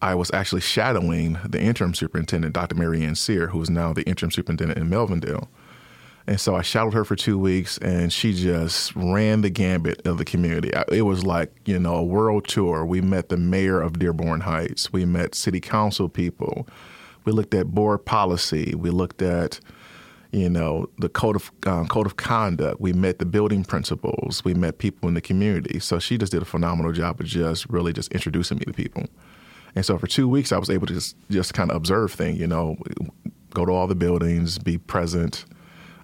I 0.00 0.14
was 0.14 0.30
actually 0.32 0.60
shadowing 0.60 1.38
the 1.44 1.60
interim 1.60 1.94
superintendent, 1.94 2.54
Dr. 2.54 2.74
Marianne 2.74 3.14
Sear, 3.14 3.48
who 3.48 3.60
is 3.60 3.70
now 3.70 3.92
the 3.92 4.02
interim 4.02 4.30
superintendent 4.30 4.78
in 4.78 4.88
Melvindale. 4.88 5.48
And 6.28 6.38
so 6.38 6.54
I 6.54 6.62
shadowed 6.62 6.92
her 6.92 7.06
for 7.06 7.16
two 7.16 7.38
weeks, 7.38 7.78
and 7.78 8.12
she 8.12 8.34
just 8.34 8.94
ran 8.94 9.40
the 9.40 9.48
gambit 9.48 10.06
of 10.06 10.18
the 10.18 10.26
community. 10.26 10.70
It 10.92 11.02
was 11.02 11.24
like, 11.24 11.50
you 11.64 11.78
know, 11.78 11.94
a 11.94 12.02
world 12.02 12.46
tour. 12.46 12.84
We 12.84 13.00
met 13.00 13.30
the 13.30 13.38
mayor 13.38 13.80
of 13.80 13.98
Dearborn 13.98 14.40
Heights, 14.40 14.92
we 14.92 15.06
met 15.06 15.34
city 15.34 15.58
council 15.58 16.08
people, 16.08 16.68
we 17.24 17.32
looked 17.32 17.54
at 17.54 17.68
board 17.68 18.04
policy, 18.04 18.74
we 18.76 18.90
looked 18.90 19.22
at, 19.22 19.58
you 20.30 20.50
know, 20.50 20.90
the 20.98 21.08
code 21.08 21.36
of 21.36 21.50
um, 21.66 21.88
code 21.88 22.06
of 22.06 22.16
conduct. 22.16 22.80
We 22.80 22.92
met 22.92 23.18
the 23.18 23.24
building 23.24 23.64
principals. 23.64 24.44
We 24.44 24.52
met 24.52 24.76
people 24.76 25.08
in 25.08 25.14
the 25.14 25.22
community. 25.22 25.78
So 25.78 25.98
she 25.98 26.18
just 26.18 26.32
did 26.32 26.42
a 26.42 26.46
phenomenal 26.46 26.92
job 26.92 27.20
of 27.20 27.26
just 27.26 27.68
really 27.70 27.94
just 27.94 28.12
introducing 28.12 28.58
me 28.58 28.66
to 28.66 28.72
people. 28.72 29.06
And 29.74 29.84
so 29.84 29.98
for 29.98 30.06
two 30.06 30.28
weeks, 30.28 30.52
I 30.52 30.58
was 30.58 30.70
able 30.70 30.86
to 30.86 30.94
just 30.94 31.16
just 31.30 31.54
kind 31.54 31.70
of 31.70 31.76
observe 31.76 32.12
things. 32.12 32.38
You 32.38 32.46
know, 32.46 32.76
go 33.54 33.64
to 33.64 33.72
all 33.72 33.86
the 33.86 33.94
buildings, 33.94 34.58
be 34.58 34.78
present, 34.78 35.44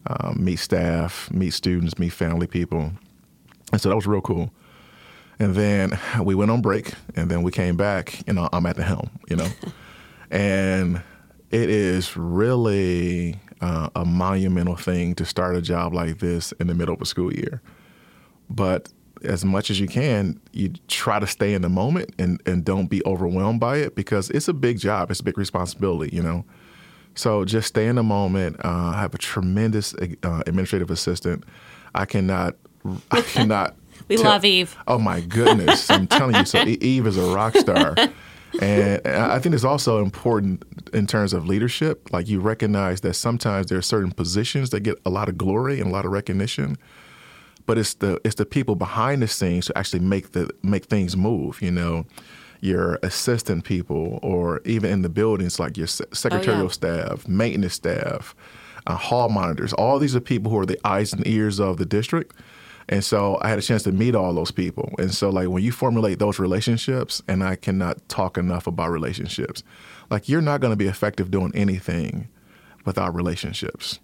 um, 0.07 0.43
meet 0.43 0.57
staff, 0.57 1.31
meet 1.33 1.53
students, 1.53 1.99
meet 1.99 2.11
family 2.11 2.47
people. 2.47 2.93
And 3.73 3.81
so 3.81 3.89
that 3.89 3.97
was 3.97 4.07
real 4.07 4.21
cool. 4.21 4.53
And 5.39 5.55
then 5.55 5.99
we 6.23 6.35
went 6.35 6.51
on 6.51 6.61
break, 6.61 6.93
and 7.17 7.31
then 7.31 7.43
we 7.43 7.51
came 7.51 7.77
back. 7.77 8.27
You 8.27 8.35
know, 8.35 8.49
I'm 8.53 8.67
at 8.67 8.77
the 8.77 8.85
helm. 8.85 9.11
You 9.29 9.37
know, 9.37 9.49
and 10.31 11.03
it 11.51 11.71
is 11.71 12.17
really 12.17 13.41
uh, 13.61 13.89
a 13.97 14.05
monumental 14.05 14.77
thing 14.77 15.15
to 15.17 15.25
start 15.25 15.57
a 15.57 15.63
job 15.63 15.95
like 15.95 16.19
this 16.19 16.53
in 16.53 16.67
the 16.67 16.75
middle 16.75 16.95
of 16.95 17.01
a 17.01 17.07
school 17.07 17.33
year. 17.33 17.63
But 18.49 18.93
as 19.23 19.45
much 19.45 19.71
as 19.71 19.81
you 19.81 19.87
can, 19.87 20.41
you 20.53 20.73
try 20.89 21.19
to 21.19 21.27
stay 21.27 21.55
in 21.55 21.63
the 21.63 21.69
moment 21.69 22.15
and, 22.19 22.43
and 22.47 22.65
don't 22.65 22.87
be 22.87 23.05
overwhelmed 23.07 23.61
by 23.61 23.79
it 23.79 23.95
because 23.95 24.31
it's 24.31 24.49
a 24.49 24.53
big 24.53 24.79
job. 24.79 25.11
It's 25.11 25.21
a 25.21 25.25
big 25.25 25.39
responsibility, 25.39 26.15
you 26.15 26.23
know. 26.23 26.45
So 27.15 27.45
just 27.45 27.69
stay 27.69 27.87
in 27.87 27.97
the 27.97 28.03
moment. 28.03 28.57
Uh, 28.65 28.93
I 28.95 29.01
have 29.01 29.15
a 29.15 29.19
tremendous 29.19 29.95
uh, 29.95 30.43
administrative 30.47 30.91
assistant. 30.91 31.45
I 31.95 32.05
cannot, 32.07 32.57
I 33.11 33.21
cannot. 33.27 33.77
We 34.09 34.17
tell- 34.17 34.27
love 34.27 34.45
Eve. 34.45 34.77
Oh 34.89 34.99
my 34.99 35.21
goodness! 35.21 35.89
I'm 35.91 36.07
telling 36.07 36.35
you. 36.35 36.45
So 36.45 36.59
Eve 36.67 37.07
is 37.07 37.17
a 37.17 37.35
rock 37.35 37.57
star, 37.57 37.95
and 38.61 39.07
I 39.07 39.39
think 39.39 39.55
it's 39.55 39.65
also 39.65 40.03
important 40.03 40.65
in 40.93 41.07
terms 41.07 41.33
of 41.33 41.47
leadership. 41.47 42.13
Like 42.13 42.29
you 42.29 42.41
recognize 42.41 43.01
that 43.03 43.15
sometimes 43.15 43.69
there 43.69 43.79
are 43.79 43.83
certain 43.83 44.11
positions 44.11 44.71
that 44.71 44.81
get 44.81 44.99
a 45.07 45.11
lot 45.11 45.29
of 45.29 45.39
glory 45.39 45.81
and 45.81 45.89
a 45.89 45.93
lot 45.93 46.05
of 46.05 46.11
recognition, 46.11 46.77
but 47.67 47.79
it's 47.79 47.95
the 47.95 48.21
it's 48.25 48.37
the 48.37 48.47
people 48.47 48.75
behind 48.75 49.23
the 49.23 49.29
scenes 49.29 49.67
who 49.67 49.73
actually 49.77 50.01
make 50.01 50.33
the 50.33 50.51
make 50.63 50.85
things 50.85 51.17
move. 51.17 51.61
You 51.63 51.71
know, 51.71 52.07
your 52.61 52.99
assistant 53.03 53.65
people, 53.65 54.19
or 54.23 54.61
even 54.65 54.91
in 54.91 55.03
the 55.03 55.09
buildings, 55.09 55.59
like 55.59 55.77
your 55.77 55.87
se- 55.87 56.07
secretarial 56.13 56.71
staff, 56.71 57.27
maintenance 57.29 57.75
staff, 57.75 58.35
uh, 58.87 58.97
hall 58.97 59.29
monitors. 59.29 59.73
All 59.73 59.99
these 59.99 60.17
are 60.17 60.21
people 60.21 60.51
who 60.51 60.59
are 60.59 60.67
the 60.67 60.81
eyes 60.85 61.13
and 61.13 61.27
ears 61.27 61.61
of 61.61 61.77
the 61.77 61.87
district. 61.87 62.35
And 62.89 63.03
so 63.03 63.39
I 63.41 63.49
had 63.49 63.59
a 63.59 63.63
chance 63.63 63.83
to 63.85 63.93
meet 63.93 64.15
all 64.15 64.35
those 64.35 64.51
people. 64.51 64.93
And 64.99 65.13
so, 65.13 65.31
like, 65.31 65.49
when 65.49 65.63
you 65.63 65.73
formulate 65.73 66.19
those 66.19 66.39
relationships, 66.39 67.23
and 67.27 67.43
I 67.43 67.57
cannot 67.57 68.07
talk 68.09 68.37
enough 68.37 68.67
about 68.67 68.91
relationships, 68.91 69.63
like, 70.11 70.29
you're 70.29 70.43
not 70.43 70.61
going 70.61 70.73
to 70.73 70.77
be 70.77 70.87
effective 70.87 71.31
doing 71.31 71.51
anything 71.55 72.29
without 72.85 73.15
relationships. 73.15 74.01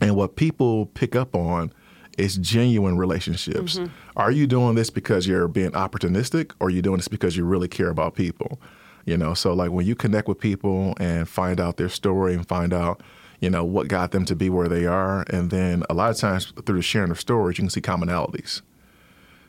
And 0.00 0.16
what 0.16 0.36
people 0.36 0.86
pick 0.86 1.16
up 1.16 1.34
on 1.34 1.72
is 2.18 2.36
genuine 2.36 2.96
relationships. 2.96 3.76
Mm-hmm. 3.76 3.92
Are 4.16 4.30
you 4.30 4.46
doing 4.46 4.74
this 4.74 4.90
because 4.90 5.26
you're 5.26 5.48
being 5.48 5.70
opportunistic 5.72 6.52
or 6.60 6.68
are 6.68 6.70
you 6.70 6.82
doing 6.82 6.96
this 6.96 7.08
because 7.08 7.36
you 7.36 7.44
really 7.44 7.68
care 7.68 7.90
about 7.90 8.14
people? 8.14 8.60
You 9.04 9.16
know, 9.16 9.34
so 9.34 9.52
like 9.52 9.70
when 9.70 9.86
you 9.86 9.94
connect 9.94 10.28
with 10.28 10.38
people 10.38 10.94
and 10.98 11.28
find 11.28 11.60
out 11.60 11.76
their 11.76 11.88
story 11.88 12.34
and 12.34 12.46
find 12.46 12.72
out, 12.72 13.02
you 13.40 13.50
know, 13.50 13.64
what 13.64 13.88
got 13.88 14.12
them 14.12 14.24
to 14.24 14.34
be 14.34 14.48
where 14.48 14.68
they 14.68 14.86
are, 14.86 15.24
and 15.28 15.50
then 15.50 15.82
a 15.90 15.94
lot 15.94 16.10
of 16.10 16.16
times 16.16 16.52
through 16.64 16.76
the 16.76 16.82
sharing 16.82 17.10
of 17.10 17.20
stories, 17.20 17.58
you 17.58 17.62
can 17.62 17.70
see 17.70 17.82
commonalities. 17.82 18.62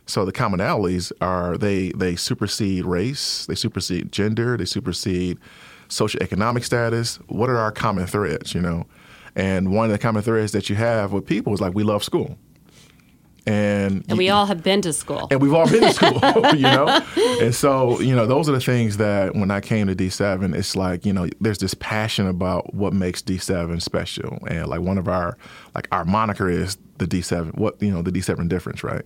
So 0.07 0.25
the 0.25 0.33
commonalities 0.33 1.11
are 1.21 1.57
they 1.57 1.91
they 1.91 2.15
supersede 2.15 2.85
race, 2.85 3.45
they 3.45 3.55
supersede 3.55 4.11
gender, 4.11 4.57
they 4.57 4.65
supersede 4.65 5.39
socioeconomic 5.87 6.63
status. 6.63 7.17
What 7.27 7.49
are 7.49 7.57
our 7.57 7.71
common 7.71 8.07
threads, 8.07 8.53
you 8.53 8.61
know? 8.61 8.85
And 9.35 9.73
one 9.73 9.85
of 9.85 9.91
the 9.91 9.97
common 9.97 10.21
threads 10.21 10.51
that 10.53 10.69
you 10.69 10.75
have 10.75 11.11
with 11.11 11.25
people 11.25 11.53
is 11.53 11.61
like 11.61 11.73
we 11.73 11.83
love 11.83 12.03
school. 12.03 12.37
And, 13.47 14.03
And 14.09 14.17
we 14.17 14.29
all 14.29 14.47
have 14.47 14.63
been 14.63 14.81
to 14.81 14.91
school. 14.93 15.27
and 15.29 15.39
we've 15.39 15.53
all 15.53 15.69
been 15.69 15.81
to 15.81 15.93
school, 15.93 16.19
you 16.55 16.63
know? 16.63 17.03
And 17.41 17.53
so, 17.53 17.99
you 17.99 18.15
know, 18.15 18.25
those 18.25 18.49
are 18.49 18.53
the 18.53 18.59
things 18.59 18.97
that 18.97 19.35
when 19.35 19.51
I 19.51 19.61
came 19.61 19.87
to 19.87 19.95
D7, 19.95 20.55
it's 20.55 20.75
like, 20.75 21.05
you 21.05 21.13
know, 21.13 21.27
there's 21.39 21.59
this 21.59 21.75
passion 21.75 22.27
about 22.27 22.73
what 22.73 22.93
makes 22.93 23.21
D7 23.21 23.81
special. 23.81 24.39
And 24.47 24.67
like 24.67 24.81
one 24.81 24.97
of 24.97 25.07
our, 25.07 25.37
like 25.75 25.87
our 25.91 26.05
moniker 26.05 26.49
is 26.49 26.77
the 26.97 27.05
D7, 27.05 27.57
what, 27.57 27.79
you 27.81 27.91
know, 27.91 28.01
the 28.01 28.11
D7 28.11 28.49
difference, 28.49 28.83
right? 28.83 29.05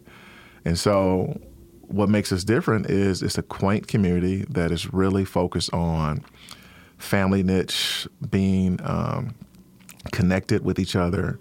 And 0.64 0.80
so 0.80 1.40
what 1.82 2.08
makes 2.08 2.32
us 2.32 2.44
different 2.44 2.90
is 2.90 3.22
it's 3.22 3.38
a 3.38 3.44
quaint 3.44 3.88
community 3.88 4.46
that 4.50 4.72
is 4.72 4.94
really 4.94 5.26
focused 5.26 5.74
on 5.74 6.24
family 6.98 7.44
niche, 7.44 8.08
being 8.30 8.80
um, 8.84 9.34
connected 10.12 10.64
with 10.64 10.80
each 10.80 10.96
other, 10.96 11.40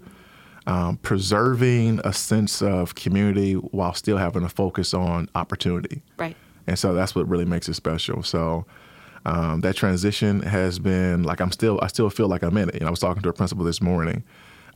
um, 0.69 0.97
preserving 0.97 1.99
a 2.03 2.13
sense 2.13 2.61
of 2.61 2.93
community 2.93 3.53
while 3.53 3.93
still 3.95 4.17
having 4.17 4.43
a 4.43 4.49
focus 4.49 4.93
on 4.93 5.27
opportunity. 5.33 6.03
right. 6.17 6.37
And 6.67 6.77
so 6.77 6.93
that's 6.93 7.15
what 7.15 7.27
really 7.27 7.45
makes 7.45 7.67
it 7.67 7.73
special. 7.73 8.21
So 8.21 8.67
um, 9.25 9.61
that 9.61 9.75
transition 9.75 10.41
has 10.43 10.77
been 10.77 11.23
like 11.23 11.41
I'm 11.41 11.51
still 11.51 11.79
I 11.81 11.87
still 11.87 12.11
feel 12.11 12.27
like 12.27 12.43
I'm 12.43 12.55
in 12.57 12.69
it. 12.69 12.75
You 12.75 12.81
know, 12.81 12.87
I 12.87 12.89
was 12.91 12.99
talking 12.99 13.23
to 13.23 13.29
a 13.29 13.33
principal 13.33 13.65
this 13.65 13.81
morning. 13.81 14.23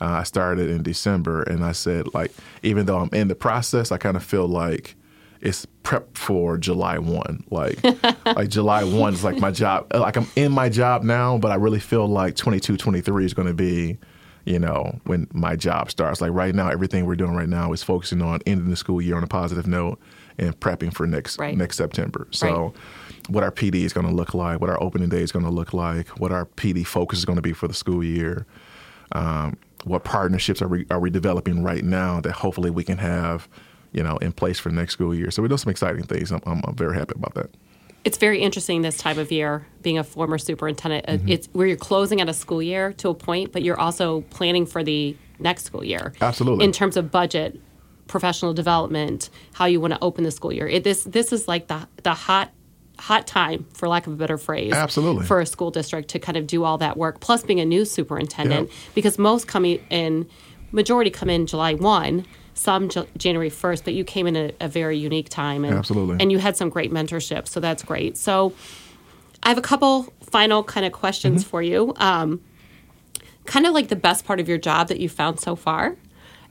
Uh, 0.02 0.06
I 0.06 0.24
started 0.24 0.72
in 0.72 0.82
December, 0.82 1.44
and 1.44 1.64
I 1.64 1.72
said 1.72 2.12
like 2.16 2.32
even 2.64 2.88
though 2.88 2.98
I'm 2.98 3.10
in 3.14 3.28
the 3.28 3.36
process, 3.36 3.92
I 3.92 4.00
kind 4.00 4.18
of 4.18 4.24
feel 4.24 4.48
like 4.48 4.96
it's 5.42 5.68
prep 5.84 6.18
for 6.18 6.58
July 6.58 6.98
one. 6.98 7.44
Like 7.52 7.78
like 8.26 8.50
July 8.50 8.84
one 8.84 9.14
is 9.14 9.24
like 9.24 9.38
my 9.38 9.52
job. 9.52 9.94
Like 9.94 10.18
I'm 10.18 10.28
in 10.36 10.52
my 10.52 10.70
job 10.70 11.04
now, 11.04 11.38
but 11.38 11.52
I 11.52 11.56
really 11.56 11.80
feel 11.80 12.08
like 12.08 12.36
22, 12.36 12.78
23 12.78 13.26
is 13.26 13.36
going 13.36 13.48
to 13.48 13.54
be 13.54 14.00
you 14.46 14.60
know, 14.60 15.00
when 15.06 15.28
my 15.34 15.56
job 15.56 15.90
starts. 15.90 16.22
Like 16.22 16.32
right 16.32 16.54
now, 16.54 16.70
everything 16.70 17.06
we're 17.06 17.16
doing 17.16 17.36
right 17.36 17.50
now 17.50 17.72
is 17.74 17.84
focusing 17.84 18.22
on 18.22 18.40
ending 18.46 18.70
the 18.70 18.76
school 18.76 19.02
year 19.02 19.16
on 19.16 19.24
a 19.24 19.28
positive 19.28 19.68
note 19.68 20.00
and 20.38 20.60
prepping 20.60 20.94
for 20.94 21.06
next 21.08 21.40
Right. 21.40 21.58
next 21.58 21.78
September. 21.78 22.28
So, 22.32 22.74
what 23.30 23.44
our 23.44 23.52
PD 23.52 23.84
is 23.84 23.94
going 23.94 24.08
to 24.08 24.14
look 24.14 24.34
like, 24.34 24.60
what 24.60 24.70
our 24.70 24.82
opening 24.82 25.10
day 25.10 25.22
is 25.22 25.32
going 25.32 25.46
to 25.46 25.52
look 25.52 25.74
like, 25.74 26.08
what 26.20 26.32
our 26.32 26.46
PD 26.46 26.86
focus 26.86 27.20
is 27.20 27.26
going 27.26 27.38
to 27.38 27.42
be 27.42 27.54
for 27.54 27.68
the 27.68 27.74
school 27.74 28.04
year, 28.04 28.46
um, 29.14 29.58
what 29.86 30.04
partnerships 30.04 30.62
are 30.62 30.68
we 30.68 30.86
are 30.90 31.00
we 31.00 31.10
developing 31.10 31.64
right 31.64 31.84
now 31.84 32.20
that 32.22 32.32
hopefully 32.34 32.70
we 32.70 32.84
can 32.84 32.98
have, 32.98 33.48
you 33.92 34.04
know, 34.04 34.18
in 34.18 34.32
place 34.34 34.60
for 34.60 34.70
next 34.70 34.94
school 34.94 35.14
year. 35.16 35.32
So 35.32 35.42
we're 35.42 35.48
doing 35.48 35.58
some 35.58 35.72
exciting 35.72 36.04
things. 36.04 36.32
I'm, 36.32 36.42
I'm, 36.46 36.62
I'm 36.66 36.76
very 36.76 36.96
happy 36.96 37.14
about 37.16 37.34
that. 37.36 37.50
It's 38.04 38.18
very 38.18 38.42
interesting 38.42 38.82
this 38.82 38.98
time 38.98 39.18
of 39.18 39.32
year, 39.32 39.66
being 39.82 39.98
a 39.98 40.04
former 40.04 40.38
superintendent. 40.38 41.06
Uh, 41.08 41.18
It's 41.26 41.48
where 41.54 41.66
you're 41.68 41.78
closing 41.78 42.20
out 42.20 42.28
a 42.28 42.34
school 42.34 42.62
year 42.62 42.92
to 42.94 43.10
a 43.10 43.14
point, 43.14 43.54
but 43.54 43.64
you're 43.64 43.80
also 43.80 44.22
planning 44.30 44.66
for 44.66 44.84
the 44.84 45.16
next 45.40 45.64
school 45.64 45.84
year. 45.86 46.12
Absolutely. 46.20 46.66
In 46.66 46.72
terms 46.74 46.98
of 46.98 47.12
budget, 47.12 47.60
professional 48.08 48.54
development, 48.54 49.30
how 49.54 49.66
you 49.66 49.80
want 49.80 49.94
to 49.94 50.00
open 50.02 50.26
the 50.26 50.32
school 50.32 50.52
year. 50.52 50.68
It, 50.68 50.84
this 50.84 51.06
this 51.06 51.32
is 51.32 51.48
like 51.48 51.68
the 51.68 51.88
the 52.04 52.14
hot 52.14 52.52
hot 53.00 53.26
time, 53.26 53.66
for 53.74 53.88
lack 53.88 54.06
of 54.06 54.14
a 54.14 54.16
better 54.18 54.38
phrase, 54.38 54.74
Absolutely. 54.74 55.26
for 55.26 55.40
a 55.40 55.46
school 55.46 55.72
district 55.72 56.10
to 56.10 56.20
kind 56.20 56.38
of 56.38 56.46
do 56.46 56.64
all 56.64 56.78
that 56.78 56.96
work. 56.98 57.22
Plus, 57.22 57.42
being 57.44 57.60
a 57.62 57.66
new 57.66 57.86
superintendent, 57.86 58.68
Yep. 58.70 58.78
because 58.96 59.18
most 59.18 59.48
come 59.48 59.66
in, 59.66 60.28
majority 60.74 61.10
come 61.10 61.30
in 61.30 61.48
July 61.48 61.74
one. 61.74 62.26
Some 62.54 62.90
J- 62.90 63.08
January 63.18 63.50
1st, 63.50 63.84
but 63.84 63.94
you 63.94 64.04
came 64.04 64.28
in 64.28 64.36
a, 64.36 64.52
a 64.62 64.68
very 64.68 64.98
unique 64.98 65.30
time. 65.30 65.66
And, 65.66 65.76
Absolutely. 65.76 66.18
And 66.20 66.32
you 66.32 66.40
had 66.40 66.56
some 66.56 66.70
great 66.70 66.92
mentorship, 66.92 67.48
so 67.48 67.60
that's 67.60 67.84
great. 67.84 68.18
So 68.18 68.54
I 69.42 69.50
have 69.50 69.58
a 69.58 69.62
couple 69.62 70.14
final 70.22 70.64
kind 70.64 70.86
of 70.86 70.92
questions 70.92 71.44
for 71.44 71.62
you. 71.62 71.94
Um, 71.98 72.42
kind 73.46 73.66
of 73.66 73.74
like 73.74 73.90
the 73.90 73.96
best 73.96 74.26
part 74.26 74.40
of 74.40 74.48
your 74.48 74.58
job 74.58 74.88
that 74.88 75.00
you 75.00 75.10
found 75.10 75.40
so 75.40 75.56
far, 75.56 75.96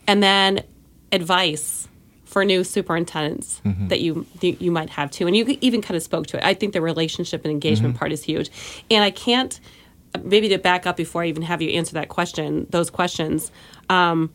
and 0.07 0.23
then 0.23 0.63
advice 1.11 1.89
for 2.25 2.45
new 2.45 2.65
superintendents 2.65 3.61
that 3.89 4.01
you 4.01 4.27
you 4.41 4.71
might 4.71 4.89
have 4.91 5.11
too. 5.11 5.27
And 5.27 5.37
you 5.37 5.59
even 5.61 5.83
kind 5.83 5.97
of 5.97 6.03
spoke 6.03 6.27
to 6.29 6.39
it. 6.39 6.45
I 6.45 6.55
think 6.55 6.73
the 6.73 6.81
relationship 6.81 7.45
and 7.45 7.53
engagement 7.53 7.97
part 7.97 8.11
is 8.11 8.25
huge. 8.25 8.51
And 8.91 9.05
I 9.05 9.11
can't 9.11 9.61
maybe 10.23 10.49
to 10.49 10.59
back 10.59 10.87
up 10.87 10.97
before 10.97 11.23
I 11.23 11.27
even 11.27 11.43
have 11.43 11.63
you 11.63 11.71
answer 11.71 11.95
that 11.95 12.09
question, 12.09 12.67
those 12.71 12.91
questions. 12.91 13.51
Um, 13.89 14.33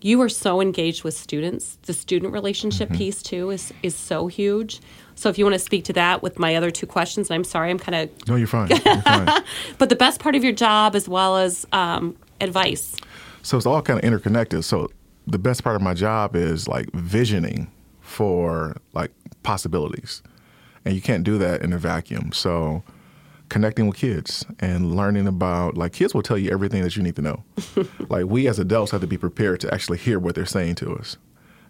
you 0.00 0.20
are 0.22 0.28
so 0.28 0.60
engaged 0.60 1.02
with 1.04 1.14
students. 1.14 1.78
The 1.82 1.92
student 1.92 2.32
relationship 2.32 2.90
piece 2.92 3.22
too 3.22 3.50
is 3.50 3.72
is 3.82 3.94
so 3.94 4.26
huge. 4.28 4.80
So 5.14 5.28
if 5.28 5.36
you 5.38 5.44
want 5.44 5.54
to 5.54 5.58
speak 5.58 5.84
to 5.86 5.92
that 5.94 6.22
with 6.22 6.38
my 6.38 6.54
other 6.54 6.70
two 6.70 6.86
questions, 6.86 7.28
and 7.28 7.34
I'm 7.34 7.44
sorry, 7.44 7.70
I'm 7.70 7.78
kind 7.78 7.96
of 7.96 8.28
No, 8.28 8.36
you're 8.36 8.46
fine. 8.46 8.68
You're 8.70 8.78
fine. 9.02 9.42
but 9.78 9.88
the 9.88 9.96
best 9.96 10.20
part 10.20 10.34
of 10.36 10.44
your 10.44 10.52
job 10.52 10.94
as 10.94 11.08
well 11.08 11.36
as 11.36 11.66
um, 11.72 12.16
advice. 12.40 12.94
So 13.42 13.56
it's 13.56 13.66
all 13.66 13.82
kind 13.82 13.98
of 13.98 14.04
interconnected. 14.04 14.64
So 14.64 14.90
the 15.26 15.38
best 15.38 15.64
part 15.64 15.74
of 15.74 15.82
my 15.82 15.94
job 15.94 16.36
is 16.36 16.68
like 16.68 16.88
visioning 16.92 17.70
for 18.00 18.76
like 18.92 19.10
possibilities. 19.42 20.22
And 20.84 20.94
you 20.94 21.02
can't 21.02 21.24
do 21.24 21.36
that 21.38 21.62
in 21.62 21.72
a 21.72 21.78
vacuum. 21.78 22.30
So 22.32 22.82
connecting 23.48 23.86
with 23.86 23.96
kids 23.96 24.44
and 24.60 24.94
learning 24.96 25.26
about 25.26 25.76
like 25.76 25.92
kids 25.92 26.14
will 26.14 26.22
tell 26.22 26.38
you 26.38 26.50
everything 26.50 26.82
that 26.82 26.96
you 26.96 27.02
need 27.02 27.16
to 27.16 27.22
know. 27.22 27.44
like 28.08 28.26
we 28.26 28.48
as 28.48 28.58
adults 28.58 28.92
have 28.92 29.00
to 29.00 29.06
be 29.06 29.18
prepared 29.18 29.60
to 29.60 29.72
actually 29.72 29.98
hear 29.98 30.18
what 30.18 30.34
they're 30.34 30.46
saying 30.46 30.74
to 30.76 30.94
us. 30.94 31.16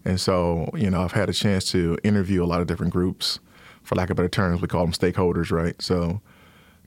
And 0.05 0.21
so, 0.21 0.71
you 0.75 0.91
know, 0.91 1.03
I've 1.03 1.13
had 1.13 1.29
a 1.29 1.33
chance 1.33 1.71
to 1.73 1.99
interview 2.03 2.43
a 2.43 2.47
lot 2.47 2.61
of 2.61 2.67
different 2.67 2.93
groups. 2.93 3.41
For 3.83 3.95
lack 3.95 4.11
of 4.11 4.17
better 4.17 4.29
terms, 4.29 4.61
we 4.61 4.69
call 4.69 4.85
them 4.85 4.93
stakeholders, 4.93 5.51
right? 5.51 5.81
So 5.81 6.21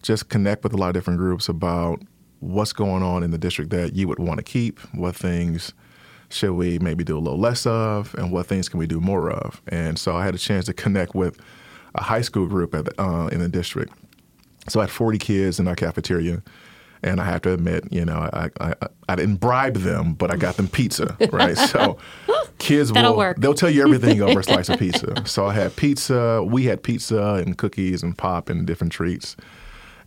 just 0.02 0.30
connect 0.30 0.64
with 0.64 0.74
a 0.74 0.78
lot 0.78 0.90
of 0.90 0.94
different 0.94 1.20
groups 1.20 1.50
about 1.50 2.02
what's 2.40 2.74
going 2.74 3.04
on 3.04 3.24
in 3.24 3.32
the 3.32 3.38
district 3.38 3.72
that 3.72 3.96
you 3.96 4.08
would 4.08 4.20
want 4.20 4.38
to 4.38 4.44
keep, 4.44 4.80
what 4.94 5.16
things 5.16 5.74
should 6.30 6.54
we 6.54 6.80
maybe 6.80 7.04
do 7.04 7.18
a 7.18 7.20
little 7.20 7.40
less 7.40 7.66
of, 7.66 8.16
and 8.16 8.32
what 8.32 8.48
things 8.48 8.70
can 8.70 8.80
we 8.80 8.88
do 8.88 9.00
more 9.00 9.30
of. 9.30 9.62
And 9.68 10.00
so 10.00 10.16
I 10.16 10.26
had 10.26 10.34
a 10.34 10.40
chance 10.40 10.66
to 10.66 10.74
connect 10.74 11.14
with 11.14 11.40
a 11.96 12.04
high 12.04 12.22
school 12.22 12.48
group 12.48 12.74
at 12.74 12.86
the, 12.86 13.02
uh, 13.02 13.28
in 13.28 13.40
the 13.40 13.50
district. 13.50 13.94
So 14.68 14.80
I 14.80 14.84
had 14.84 14.92
40 14.92 15.18
kids 15.18 15.60
in 15.60 15.68
our 15.68 15.76
cafeteria. 15.76 16.42
And 17.04 17.20
I 17.20 17.26
have 17.26 17.42
to 17.42 17.54
admit, 17.54 17.86
you 17.92 18.06
know, 18.06 18.30
I, 18.32 18.52
I, 18.60 18.76
I 19.10 19.16
didn't 19.16 19.38
bribe 19.38 19.74
them, 19.78 20.14
but 20.14 20.30
I 20.30 20.38
got 20.38 20.58
them 20.58 20.68
pizza, 20.68 21.18
right? 21.32 21.58
So 21.58 21.98
kids 22.60 22.92
That'll 22.92 23.14
will 23.14 23.18
work. 23.18 23.38
they'll 23.38 23.56
tell 23.56 23.72
you 23.72 23.82
everything 23.82 24.22
over 24.22 24.42
a 24.42 24.44
slice 24.44 24.70
of 24.70 24.78
pizza. 24.86 25.28
So 25.28 25.48
I 25.48 25.54
had 25.54 25.76
pizza, 25.76 26.44
we 26.44 26.66
had 26.66 26.84
pizza 26.84 27.42
and 27.44 27.58
cookies 27.58 28.04
and 28.04 28.16
pop 28.16 28.50
and 28.50 28.68
different 28.68 28.94
treats. 28.94 29.36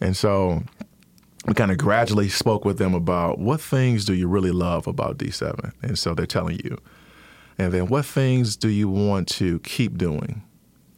And 0.00 0.16
so 0.16 0.62
we 1.46 1.54
kind 1.54 1.72
of 1.72 1.78
gradually 1.78 2.28
spoke 2.28 2.64
with 2.64 2.78
them 2.78 2.94
about 2.94 3.40
what 3.40 3.60
things 3.60 4.04
do 4.04 4.14
you 4.14 4.28
really 4.28 4.52
love 4.52 4.86
about 4.86 5.18
D7? 5.18 5.72
And 5.82 5.98
so 5.98 6.14
they're 6.14 6.26
telling 6.26 6.60
you. 6.62 6.78
And 7.58 7.72
then 7.72 7.88
what 7.88 8.04
things 8.04 8.54
do 8.56 8.68
you 8.68 8.88
want 8.88 9.26
to 9.30 9.58
keep 9.60 9.98
doing? 9.98 10.42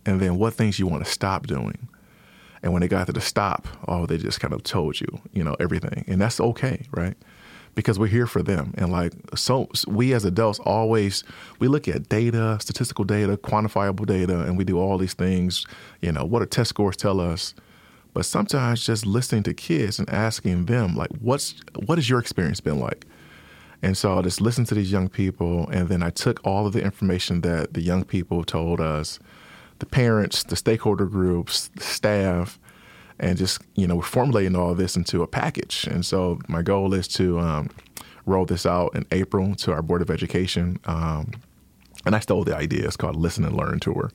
And 0.04 0.20
then 0.20 0.36
what 0.36 0.52
things 0.52 0.78
you 0.78 0.86
want 0.86 1.04
to 1.06 1.10
stop 1.10 1.46
doing? 1.46 1.88
And 2.62 2.72
when 2.72 2.80
they 2.80 2.88
got 2.88 3.06
to 3.06 3.12
the 3.12 3.20
stop, 3.20 3.68
oh, 3.86 4.06
they 4.06 4.18
just 4.18 4.40
kind 4.40 4.54
of 4.54 4.62
told 4.62 5.00
you, 5.00 5.06
you 5.32 5.44
know, 5.44 5.56
everything. 5.60 6.04
And 6.06 6.20
that's 6.20 6.40
okay, 6.40 6.86
right? 6.90 7.16
Because 7.75 7.98
we're 7.98 8.06
here 8.06 8.26
for 8.26 8.42
them. 8.42 8.72
And 8.78 8.90
like, 8.90 9.12
so 9.34 9.68
we 9.86 10.14
as 10.14 10.25
adults 10.25 10.58
always, 10.60 11.22
we 11.58 11.68
look 11.68 11.86
at 11.88 12.08
data, 12.08 12.58
statistical 12.60 13.04
data, 13.04 13.36
quantifiable 13.36 14.06
data, 14.06 14.40
and 14.40 14.56
we 14.56 14.64
do 14.64 14.78
all 14.78 14.96
these 14.96 15.14
things, 15.14 15.66
you 16.00 16.10
know, 16.10 16.25
what 16.25 16.40
do 16.40 16.46
test 16.46 16.70
scores 16.70 16.96
tell 16.96 17.20
us? 17.20 17.54
But 18.14 18.25
sometimes 18.25 18.86
just 18.86 19.04
listening 19.04 19.42
to 19.42 19.52
kids 19.52 19.98
and 19.98 20.08
asking 20.08 20.64
them, 20.64 20.96
like, 20.96 21.10
what's, 21.20 21.60
what 21.84 21.98
has 21.98 22.08
your 22.08 22.18
experience 22.18 22.60
been 22.60 22.80
like? 22.80 23.04
And 23.83 23.94
so 23.94 24.18
I 24.18 24.22
just 24.22 24.40
listened 24.40 24.68
to 24.68 24.74
these 24.74 24.90
young 24.90 25.11
people, 25.11 25.68
and 25.68 25.90
then 25.90 26.02
I 26.02 26.09
took 26.09 26.40
all 26.44 26.66
of 26.66 26.72
the 26.72 26.83
information 26.83 27.42
that 27.42 27.74
the 27.74 27.83
young 27.83 28.04
people 28.04 28.42
told 28.42 28.81
us, 28.81 29.18
the 29.78 29.86
parents, 29.86 30.42
the 30.44 30.56
stakeholder 30.56 31.06
groups, 31.06 31.68
the 31.76 31.82
staff, 31.82 32.58
and 33.18 33.38
just 33.38 33.60
you 33.74 33.86
know 33.86 33.96
we're 33.96 34.02
formulating 34.02 34.56
all 34.56 34.74
this 34.74 34.96
into 34.96 35.22
a 35.22 35.26
package. 35.26 35.86
And 35.90 36.04
so 36.04 36.38
my 36.48 36.62
goal 36.62 36.94
is 36.94 37.08
to 37.08 37.38
um, 37.40 37.70
roll 38.26 38.44
this 38.46 38.66
out 38.66 38.94
in 38.94 39.06
April 39.12 39.54
to 39.56 39.72
our 39.72 39.82
board 39.82 40.02
of 40.02 40.10
education. 40.10 40.78
Um, 40.84 41.32
and 42.04 42.14
I 42.14 42.20
stole 42.20 42.44
the 42.44 42.54
idea. 42.56 42.86
It's 42.86 42.96
called 42.96 43.16
Listen 43.16 43.44
and 43.44 43.56
Learn 43.56 43.80
Tour. 43.80 44.10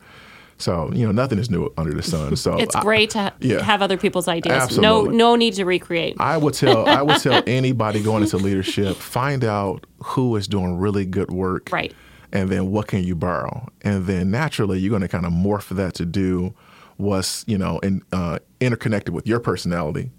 So 0.57 0.91
you 0.93 1.05
know 1.05 1.11
nothing 1.11 1.39
is 1.39 1.49
new 1.49 1.73
under 1.75 1.91
the 1.93 2.03
sun. 2.03 2.35
So 2.35 2.55
It's 2.57 2.75
I- 2.75 2.81
great 2.81 3.09
to 3.11 3.19
ha- 3.19 3.33
yeah. 3.39 3.63
have 3.63 3.81
other 3.81 3.97
people's 3.97 4.27
ideas. 4.27 4.53
Absolutely. 4.63 5.09
No, 5.17 5.31
no 5.31 5.35
need 5.35 5.55
to 5.55 5.65
recreate. 5.65 6.15
I 6.19 6.37
would 6.37 6.53
tell 6.53 6.87
I 6.87 7.01
would 7.01 7.19
tell 7.19 7.41
anybody 7.47 8.03
going 8.03 8.21
into 8.23 8.37
leadership, 8.37 8.95
find 8.97 9.43
out 9.43 9.85
who 10.03 10.35
is 10.35 10.47
doing 10.47 10.77
really 10.77 11.05
good 11.05 11.31
work. 11.31 11.69
Right. 11.71 11.93
And 12.31 12.49
then 12.49 12.71
what 12.71 12.87
can 12.87 13.03
you 13.03 13.15
borrow? 13.15 13.67
And 13.81 14.05
then 14.05 14.31
naturally 14.31 14.79
you're 14.79 14.89
going 14.89 15.01
to 15.01 15.07
kind 15.07 15.25
of 15.25 15.33
morph 15.33 15.69
that 15.75 15.93
to 15.95 16.05
do 16.05 16.53
what's, 16.97 17.43
you 17.47 17.57
know, 17.57 17.79
in, 17.79 18.03
uh, 18.13 18.39
interconnected 18.59 19.13
with 19.13 19.27
your 19.27 19.39
personality. 19.39 20.11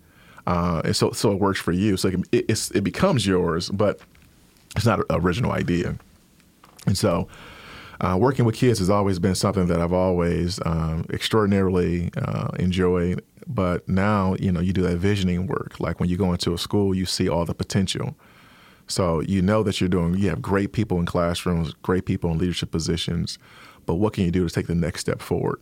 Uh, 0.46 0.82
and 0.84 0.96
so 0.96 1.12
so 1.12 1.30
it 1.32 1.38
works 1.38 1.60
for 1.60 1.72
you. 1.72 1.96
So 1.96 2.08
it, 2.08 2.10
can- 2.12 2.24
it, 2.32 2.70
it 2.74 2.84
becomes 2.84 3.26
yours, 3.26 3.70
but 3.70 4.00
it's 4.76 4.84
not 4.86 4.98
an 4.98 5.04
original 5.10 5.52
idea. 5.52 5.96
And 6.86 6.98
so 6.98 7.28
uh, 8.00 8.16
working 8.20 8.44
with 8.44 8.56
kids 8.56 8.80
has 8.80 8.90
always 8.90 9.18
been 9.18 9.36
something 9.36 9.66
that 9.66 9.80
I've 9.80 9.92
always 9.92 10.58
um, 10.66 11.06
extraordinarily 11.10 12.10
uh, 12.16 12.48
enjoyed. 12.58 13.22
But 13.46 13.88
now, 13.88 14.34
you 14.38 14.50
know, 14.52 14.60
you 14.60 14.72
do 14.72 14.82
that 14.82 14.96
visioning 14.96 15.46
work. 15.46 15.78
Like 15.80 16.00
when 16.00 16.08
you 16.08 16.16
go 16.16 16.32
into 16.32 16.52
a 16.52 16.58
school, 16.58 16.94
you 16.94 17.06
see 17.06 17.28
all 17.28 17.44
the 17.44 17.54
potential. 17.54 18.16
So 18.92 19.20
you 19.20 19.40
know 19.40 19.62
that 19.62 19.80
you're 19.80 19.88
doing, 19.88 20.18
you 20.18 20.28
have 20.28 20.42
great 20.42 20.72
people 20.72 20.98
in 20.98 21.06
classrooms, 21.06 21.72
great 21.82 22.04
people 22.04 22.30
in 22.30 22.38
leadership 22.38 22.70
positions, 22.70 23.38
but 23.86 23.94
what 23.94 24.12
can 24.12 24.24
you 24.24 24.30
do 24.30 24.46
to 24.46 24.54
take 24.54 24.66
the 24.66 24.74
next 24.74 25.00
step 25.00 25.22
forward? 25.22 25.60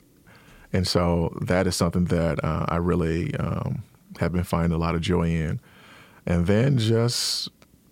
And 0.72 0.86
so 0.86 1.36
that 1.40 1.66
is 1.66 1.76
something 1.76 2.06
that 2.06 2.42
uh, 2.44 2.66
I 2.68 2.76
really 2.76 3.34
um, 3.36 3.84
have 4.18 4.32
been 4.32 4.44
finding 4.44 4.72
a 4.72 4.78
lot 4.78 4.96
of 4.96 5.00
joy 5.00 5.28
in. 5.28 5.60
And 6.26 6.46
then 6.46 6.76
just 6.76 7.48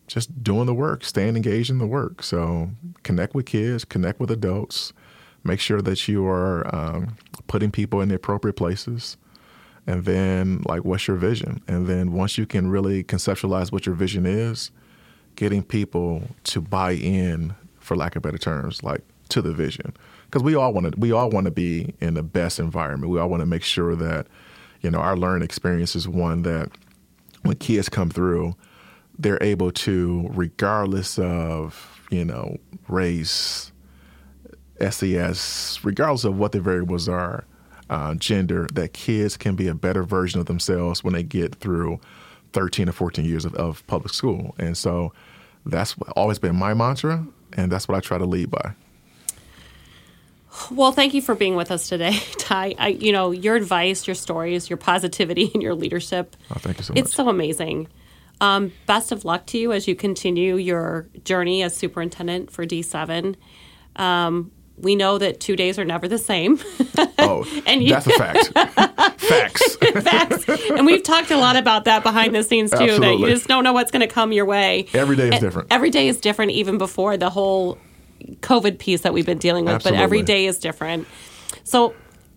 just 0.08 0.42
doing 0.42 0.66
the 0.66 0.74
work, 0.74 1.04
staying 1.04 1.36
engaged 1.36 1.70
in 1.70 1.78
the 1.78 1.86
work. 1.86 2.22
So 2.22 2.70
connect 3.02 3.34
with 3.34 3.46
kids, 3.46 3.84
connect 3.84 4.18
with 4.18 4.30
adults, 4.30 4.92
make 5.44 5.60
sure 5.60 5.82
that 5.82 6.08
you 6.08 6.26
are 6.26 6.74
um, 6.74 7.16
putting 7.46 7.70
people 7.70 8.00
in 8.00 8.08
the 8.08 8.14
appropriate 8.14 8.54
places. 8.54 9.16
And 9.86 10.04
then, 10.04 10.62
like, 10.66 10.84
what's 10.84 11.06
your 11.06 11.16
vision? 11.16 11.62
And 11.68 11.86
then 11.86 12.12
once 12.12 12.38
you 12.38 12.46
can 12.46 12.68
really 12.68 13.04
conceptualize 13.04 13.70
what 13.70 13.86
your 13.86 13.94
vision 13.94 14.26
is, 14.26 14.70
getting 15.38 15.62
people 15.62 16.20
to 16.42 16.60
buy 16.60 16.90
in, 16.94 17.54
for 17.78 17.96
lack 17.96 18.16
of 18.16 18.22
better 18.22 18.36
terms, 18.36 18.82
like 18.82 19.02
to 19.28 19.40
the 19.40 19.52
vision. 19.52 19.94
Because 20.24 20.42
we 20.42 20.56
all 20.56 20.72
want 20.72 20.92
to, 20.92 20.98
we 20.98 21.12
all 21.12 21.30
want 21.30 21.44
to 21.44 21.52
be 21.52 21.94
in 22.00 22.14
the 22.14 22.24
best 22.24 22.58
environment. 22.58 23.12
We 23.12 23.20
all 23.20 23.30
want 23.30 23.42
to 23.42 23.46
make 23.46 23.62
sure 23.62 23.94
that, 23.94 24.26
you 24.80 24.90
know, 24.90 24.98
our 24.98 25.16
learning 25.16 25.44
experience 25.44 25.94
is 25.94 26.08
one 26.08 26.42
that 26.42 26.72
when 27.42 27.54
kids 27.54 27.88
come 27.88 28.10
through, 28.10 28.56
they're 29.16 29.40
able 29.40 29.70
to, 29.70 30.28
regardless 30.32 31.20
of, 31.20 32.02
you 32.10 32.24
know, 32.24 32.56
race, 32.88 33.70
SES, 34.90 35.78
regardless 35.84 36.24
of 36.24 36.36
what 36.36 36.50
the 36.50 36.60
variables 36.60 37.08
are, 37.08 37.44
uh, 37.90 38.16
gender, 38.16 38.66
that 38.72 38.92
kids 38.92 39.36
can 39.36 39.54
be 39.54 39.68
a 39.68 39.74
better 39.74 40.02
version 40.02 40.40
of 40.40 40.46
themselves 40.46 41.04
when 41.04 41.14
they 41.14 41.22
get 41.22 41.54
through 41.54 42.00
13 42.54 42.88
or 42.88 42.92
14 42.92 43.24
years 43.24 43.44
of, 43.44 43.54
of 43.54 43.86
public 43.86 44.12
school. 44.12 44.56
And 44.58 44.76
so 44.76 45.12
that's 45.66 45.94
always 46.16 46.38
been 46.38 46.56
my 46.56 46.74
mantra, 46.74 47.26
and 47.54 47.70
that's 47.70 47.88
what 47.88 47.96
I 47.96 48.00
try 48.00 48.18
to 48.18 48.26
lead 48.26 48.50
by. 48.50 48.74
Well, 50.70 50.92
thank 50.92 51.14
you 51.14 51.22
for 51.22 51.34
being 51.34 51.56
with 51.56 51.70
us 51.70 51.88
today, 51.88 52.18
Ty. 52.38 52.74
I, 52.78 52.88
you 52.88 53.12
know, 53.12 53.30
your 53.30 53.56
advice, 53.56 54.06
your 54.06 54.14
stories, 54.14 54.68
your 54.68 54.76
positivity, 54.76 55.50
and 55.54 55.62
your 55.62 55.74
leadership. 55.74 56.36
Oh, 56.50 56.54
thank 56.58 56.78
you 56.78 56.84
so 56.84 56.94
much. 56.94 57.04
It's 57.04 57.14
so 57.14 57.28
amazing. 57.28 57.88
Um, 58.40 58.72
best 58.86 59.10
of 59.10 59.24
luck 59.24 59.46
to 59.46 59.58
you 59.58 59.72
as 59.72 59.88
you 59.88 59.96
continue 59.96 60.56
your 60.56 61.08
journey 61.24 61.62
as 61.62 61.76
superintendent 61.76 62.50
for 62.50 62.64
D7. 62.64 63.34
Um, 63.96 64.52
we 64.80 64.96
know 64.96 65.18
that 65.18 65.40
two 65.40 65.56
days 65.56 65.78
are 65.78 65.84
never 65.84 66.08
the 66.08 66.18
same. 66.18 66.58
oh, 67.18 67.44
and 67.66 67.82
you- 67.82 67.90
that's 67.90 68.06
a 68.06 68.10
fact. 68.10 68.46
Facts. 69.20 69.76
Facts. 69.76 70.48
and 70.70 70.86
we've 70.86 71.02
talked 71.02 71.30
a 71.30 71.36
lot 71.36 71.56
about 71.56 71.84
that 71.84 72.02
behind 72.02 72.34
the 72.34 72.42
scenes 72.42 72.70
too. 72.70 72.98
That 72.98 73.18
you 73.18 73.26
just 73.26 73.46
don't 73.46 73.64
know 73.64 73.72
what's 73.72 73.90
going 73.90 74.06
to 74.06 74.12
come 74.12 74.32
your 74.32 74.46
way. 74.46 74.86
Every 74.94 75.16
day 75.16 75.28
is 75.28 75.34
And 75.34 75.40
different. 75.40 75.68
Every 75.70 75.90
day 75.90 76.08
is 76.08 76.20
different, 76.20 76.52
even 76.52 76.78
before 76.78 77.16
the 77.16 77.30
whole 77.30 77.78
COVID 78.40 78.78
piece 78.78 79.02
that 79.02 79.12
we've 79.12 79.26
been 79.26 79.38
dealing 79.38 79.64
with. 79.64 79.82
But 79.84 79.94
every 79.94 80.22
day 80.22 80.46
is 80.46 80.58
different. 80.58 81.06
So, 81.64 81.94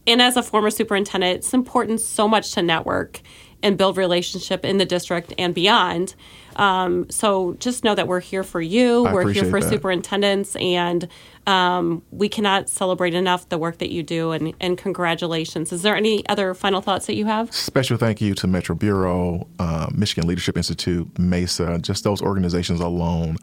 and 0.08 0.22
as 0.22 0.36
a 0.36 0.44
former 0.44 0.70
superintendent, 0.70 1.38
it's 1.38 1.54
important 1.54 2.02
so 2.02 2.28
much 2.28 2.52
to 2.54 2.62
network 2.62 3.22
and 3.64 3.78
build 3.78 3.98
relationship 3.98 4.66
in 4.66 4.78
the 4.78 4.86
district 4.86 5.34
and 5.38 5.54
beyond. 5.54 6.16
Um, 6.56 7.10
so 7.10 7.54
just 7.60 7.84
know 7.84 7.96
that 7.96 8.08
we're 8.08 8.20
here 8.20 8.44
for 8.44 8.62
you. 8.62 9.06
I 9.06 9.14
we're 9.14 9.32
here 9.32 9.46
for 9.46 9.62
that. 9.62 9.70
superintendents, 9.70 10.56
and 10.58 11.08
um, 11.48 12.04
we 12.12 12.28
cannot 12.28 12.70
celebrate 12.70 13.14
enough 13.14 13.48
the 13.50 13.58
work 13.58 13.78
that 13.78 13.92
you 13.92 14.04
do. 14.04 14.32
And, 14.32 14.54
and 14.60 14.78
congratulations. 14.78 15.72
Is 15.72 15.82
there 15.82 15.96
any 15.96 16.28
other 16.28 16.54
final 16.54 16.82
thoughts 16.82 17.06
that 17.08 17.16
you 17.16 17.26
have? 17.26 17.54
Special 17.54 17.98
thank 17.98 18.22
you 18.22 18.34
to 18.36 18.48
Metro 18.48 18.76
Bureau, 18.76 19.48
uh, 19.60 19.88
Michigan 19.94 20.28
Leadership 20.28 20.58
Institute, 20.58 21.08
MESA, 21.18 21.80
just 21.80 22.04
those 22.04 22.22
organizations 22.22 22.80
alone. 22.80 23.38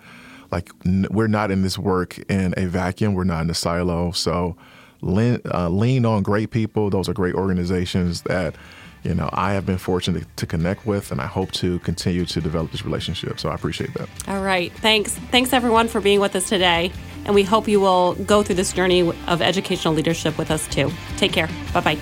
Like, 0.50 0.70
n- 0.86 1.06
we're 1.10 1.28
not 1.28 1.50
in 1.50 1.62
this 1.62 1.78
work 1.78 2.18
in 2.30 2.54
a 2.56 2.66
vacuum, 2.66 3.14
we're 3.14 3.24
not 3.24 3.42
in 3.42 3.50
a 3.50 3.54
silo. 3.54 4.12
So, 4.12 4.56
lean, 5.00 5.40
uh, 5.52 5.68
lean 5.68 6.04
on 6.04 6.22
great 6.22 6.50
people. 6.50 6.90
Those 6.90 7.08
are 7.08 7.14
great 7.14 7.34
organizations 7.34 8.22
that, 8.22 8.54
you 9.08 9.14
know, 9.14 9.30
I 9.32 9.54
have 9.54 9.64
been 9.64 9.78
fortunate 9.78 10.26
to 10.36 10.46
connect 10.46 10.86
with, 10.86 11.10
and 11.10 11.20
I 11.20 11.26
hope 11.26 11.50
to 11.52 11.78
continue 11.78 12.26
to 12.26 12.40
develop 12.42 12.70
this 12.70 12.84
relationship. 12.84 13.40
So, 13.40 13.48
I 13.48 13.54
appreciate 13.54 13.94
that. 13.94 14.08
All 14.28 14.42
right. 14.42 14.70
Thanks. 14.70 15.14
Thanks, 15.32 15.54
everyone, 15.54 15.88
for 15.88 16.00
being 16.00 16.20
with 16.20 16.36
us 16.36 16.48
today. 16.48 16.92
And 17.24 17.34
we 17.34 17.42
hope 17.42 17.68
you 17.68 17.80
will 17.80 18.14
go 18.14 18.42
through 18.42 18.56
this 18.56 18.72
journey 18.72 19.10
of 19.26 19.40
educational 19.40 19.94
leadership 19.94 20.36
with 20.36 20.50
us, 20.50 20.68
too. 20.68 20.90
Take 21.16 21.32
care. 21.32 21.48
Bye 21.72 21.80
bye. 21.80 21.98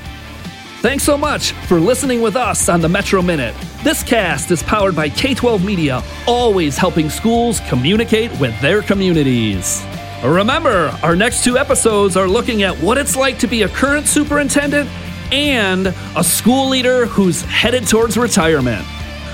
Thanks 0.83 1.05
so 1.05 1.17
much 1.17 1.53
for 1.53 1.81
listening 1.81 2.21
with 2.21 2.37
us 2.37 2.69
on 2.69 2.81
the 2.81 2.89
Metro 2.89 3.23
Minute. 3.23 3.55
This 3.83 4.03
cast 4.03 4.51
is 4.51 4.63
powered 4.63 4.95
by 4.95 5.09
K 5.09 5.33
12 5.35 5.65
Media, 5.65 6.03
always 6.27 6.77
helping 6.77 7.09
schools 7.09 7.61
communicate 7.69 8.31
with 8.39 8.61
their 8.61 8.83
communities. 8.83 9.83
Remember, 10.25 10.97
our 11.03 11.15
next 11.15 11.45
two 11.45 11.57
episodes 11.57 12.17
are 12.17 12.29
looking 12.29 12.63
at 12.63 12.77
what 12.79 12.99
it's 12.99 13.17
like 13.17 13.39
to 13.41 13.47
be 13.47 13.63
a 13.63 13.69
current 13.69 14.07
superintendent 14.07 14.89
and 15.33 15.89
a 16.17 16.25
school 16.25 16.69
leader 16.69 17.07
who's 17.07 17.43
headed 17.43 17.87
towards 17.87 18.17
retirement. 18.17 18.87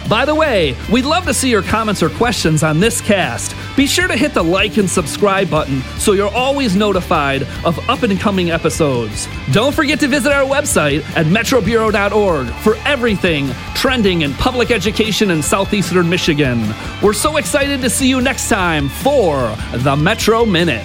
By 0.09 0.25
the 0.25 0.35
way, 0.35 0.77
we'd 0.91 1.05
love 1.05 1.25
to 1.27 1.35
see 1.35 1.49
your 1.49 1.63
comments 1.63 2.03
or 2.03 2.11
questions 2.11 2.63
on 2.63 2.81
this 2.81 3.01
cast. 3.01 3.55
Be 3.77 3.87
sure 3.87 4.09
to 4.09 4.17
hit 4.17 4.35
the 4.35 4.43
like 4.43 4.77
and 4.77 4.91
subscribe 4.91 5.49
button 5.49 5.81
so 5.99 6.13
you're 6.13 6.35
always 6.35 6.77
notified 6.77 7.45
of 7.65 7.79
up 7.89 8.03
and 8.03 8.19
coming 8.19 8.51
episodes. 8.51 9.29
Don't 9.53 9.75
forget 9.75 10.01
to 10.01 10.09
visit 10.09 10.33
our 10.33 10.45
website 10.45 11.03
at 11.17 11.27
metrobureau.org 11.27 12.49
for 12.63 12.77
everything 12.85 13.49
trending 13.75 14.23
in 14.23 14.35
public 14.35 14.71
education 14.71 15.31
in 15.31 15.43
southeastern 15.43 16.09
Michigan. 16.09 16.75
We're 17.03 17.13
so 17.13 17.37
excited 17.37 17.81
to 17.81 17.91
see 17.91 18.09
you 18.09 18.21
next 18.21 18.49
time 18.49 18.89
for 18.89 19.57
the 19.73 19.97
Metro 19.97 20.45
Minute. 20.45 20.85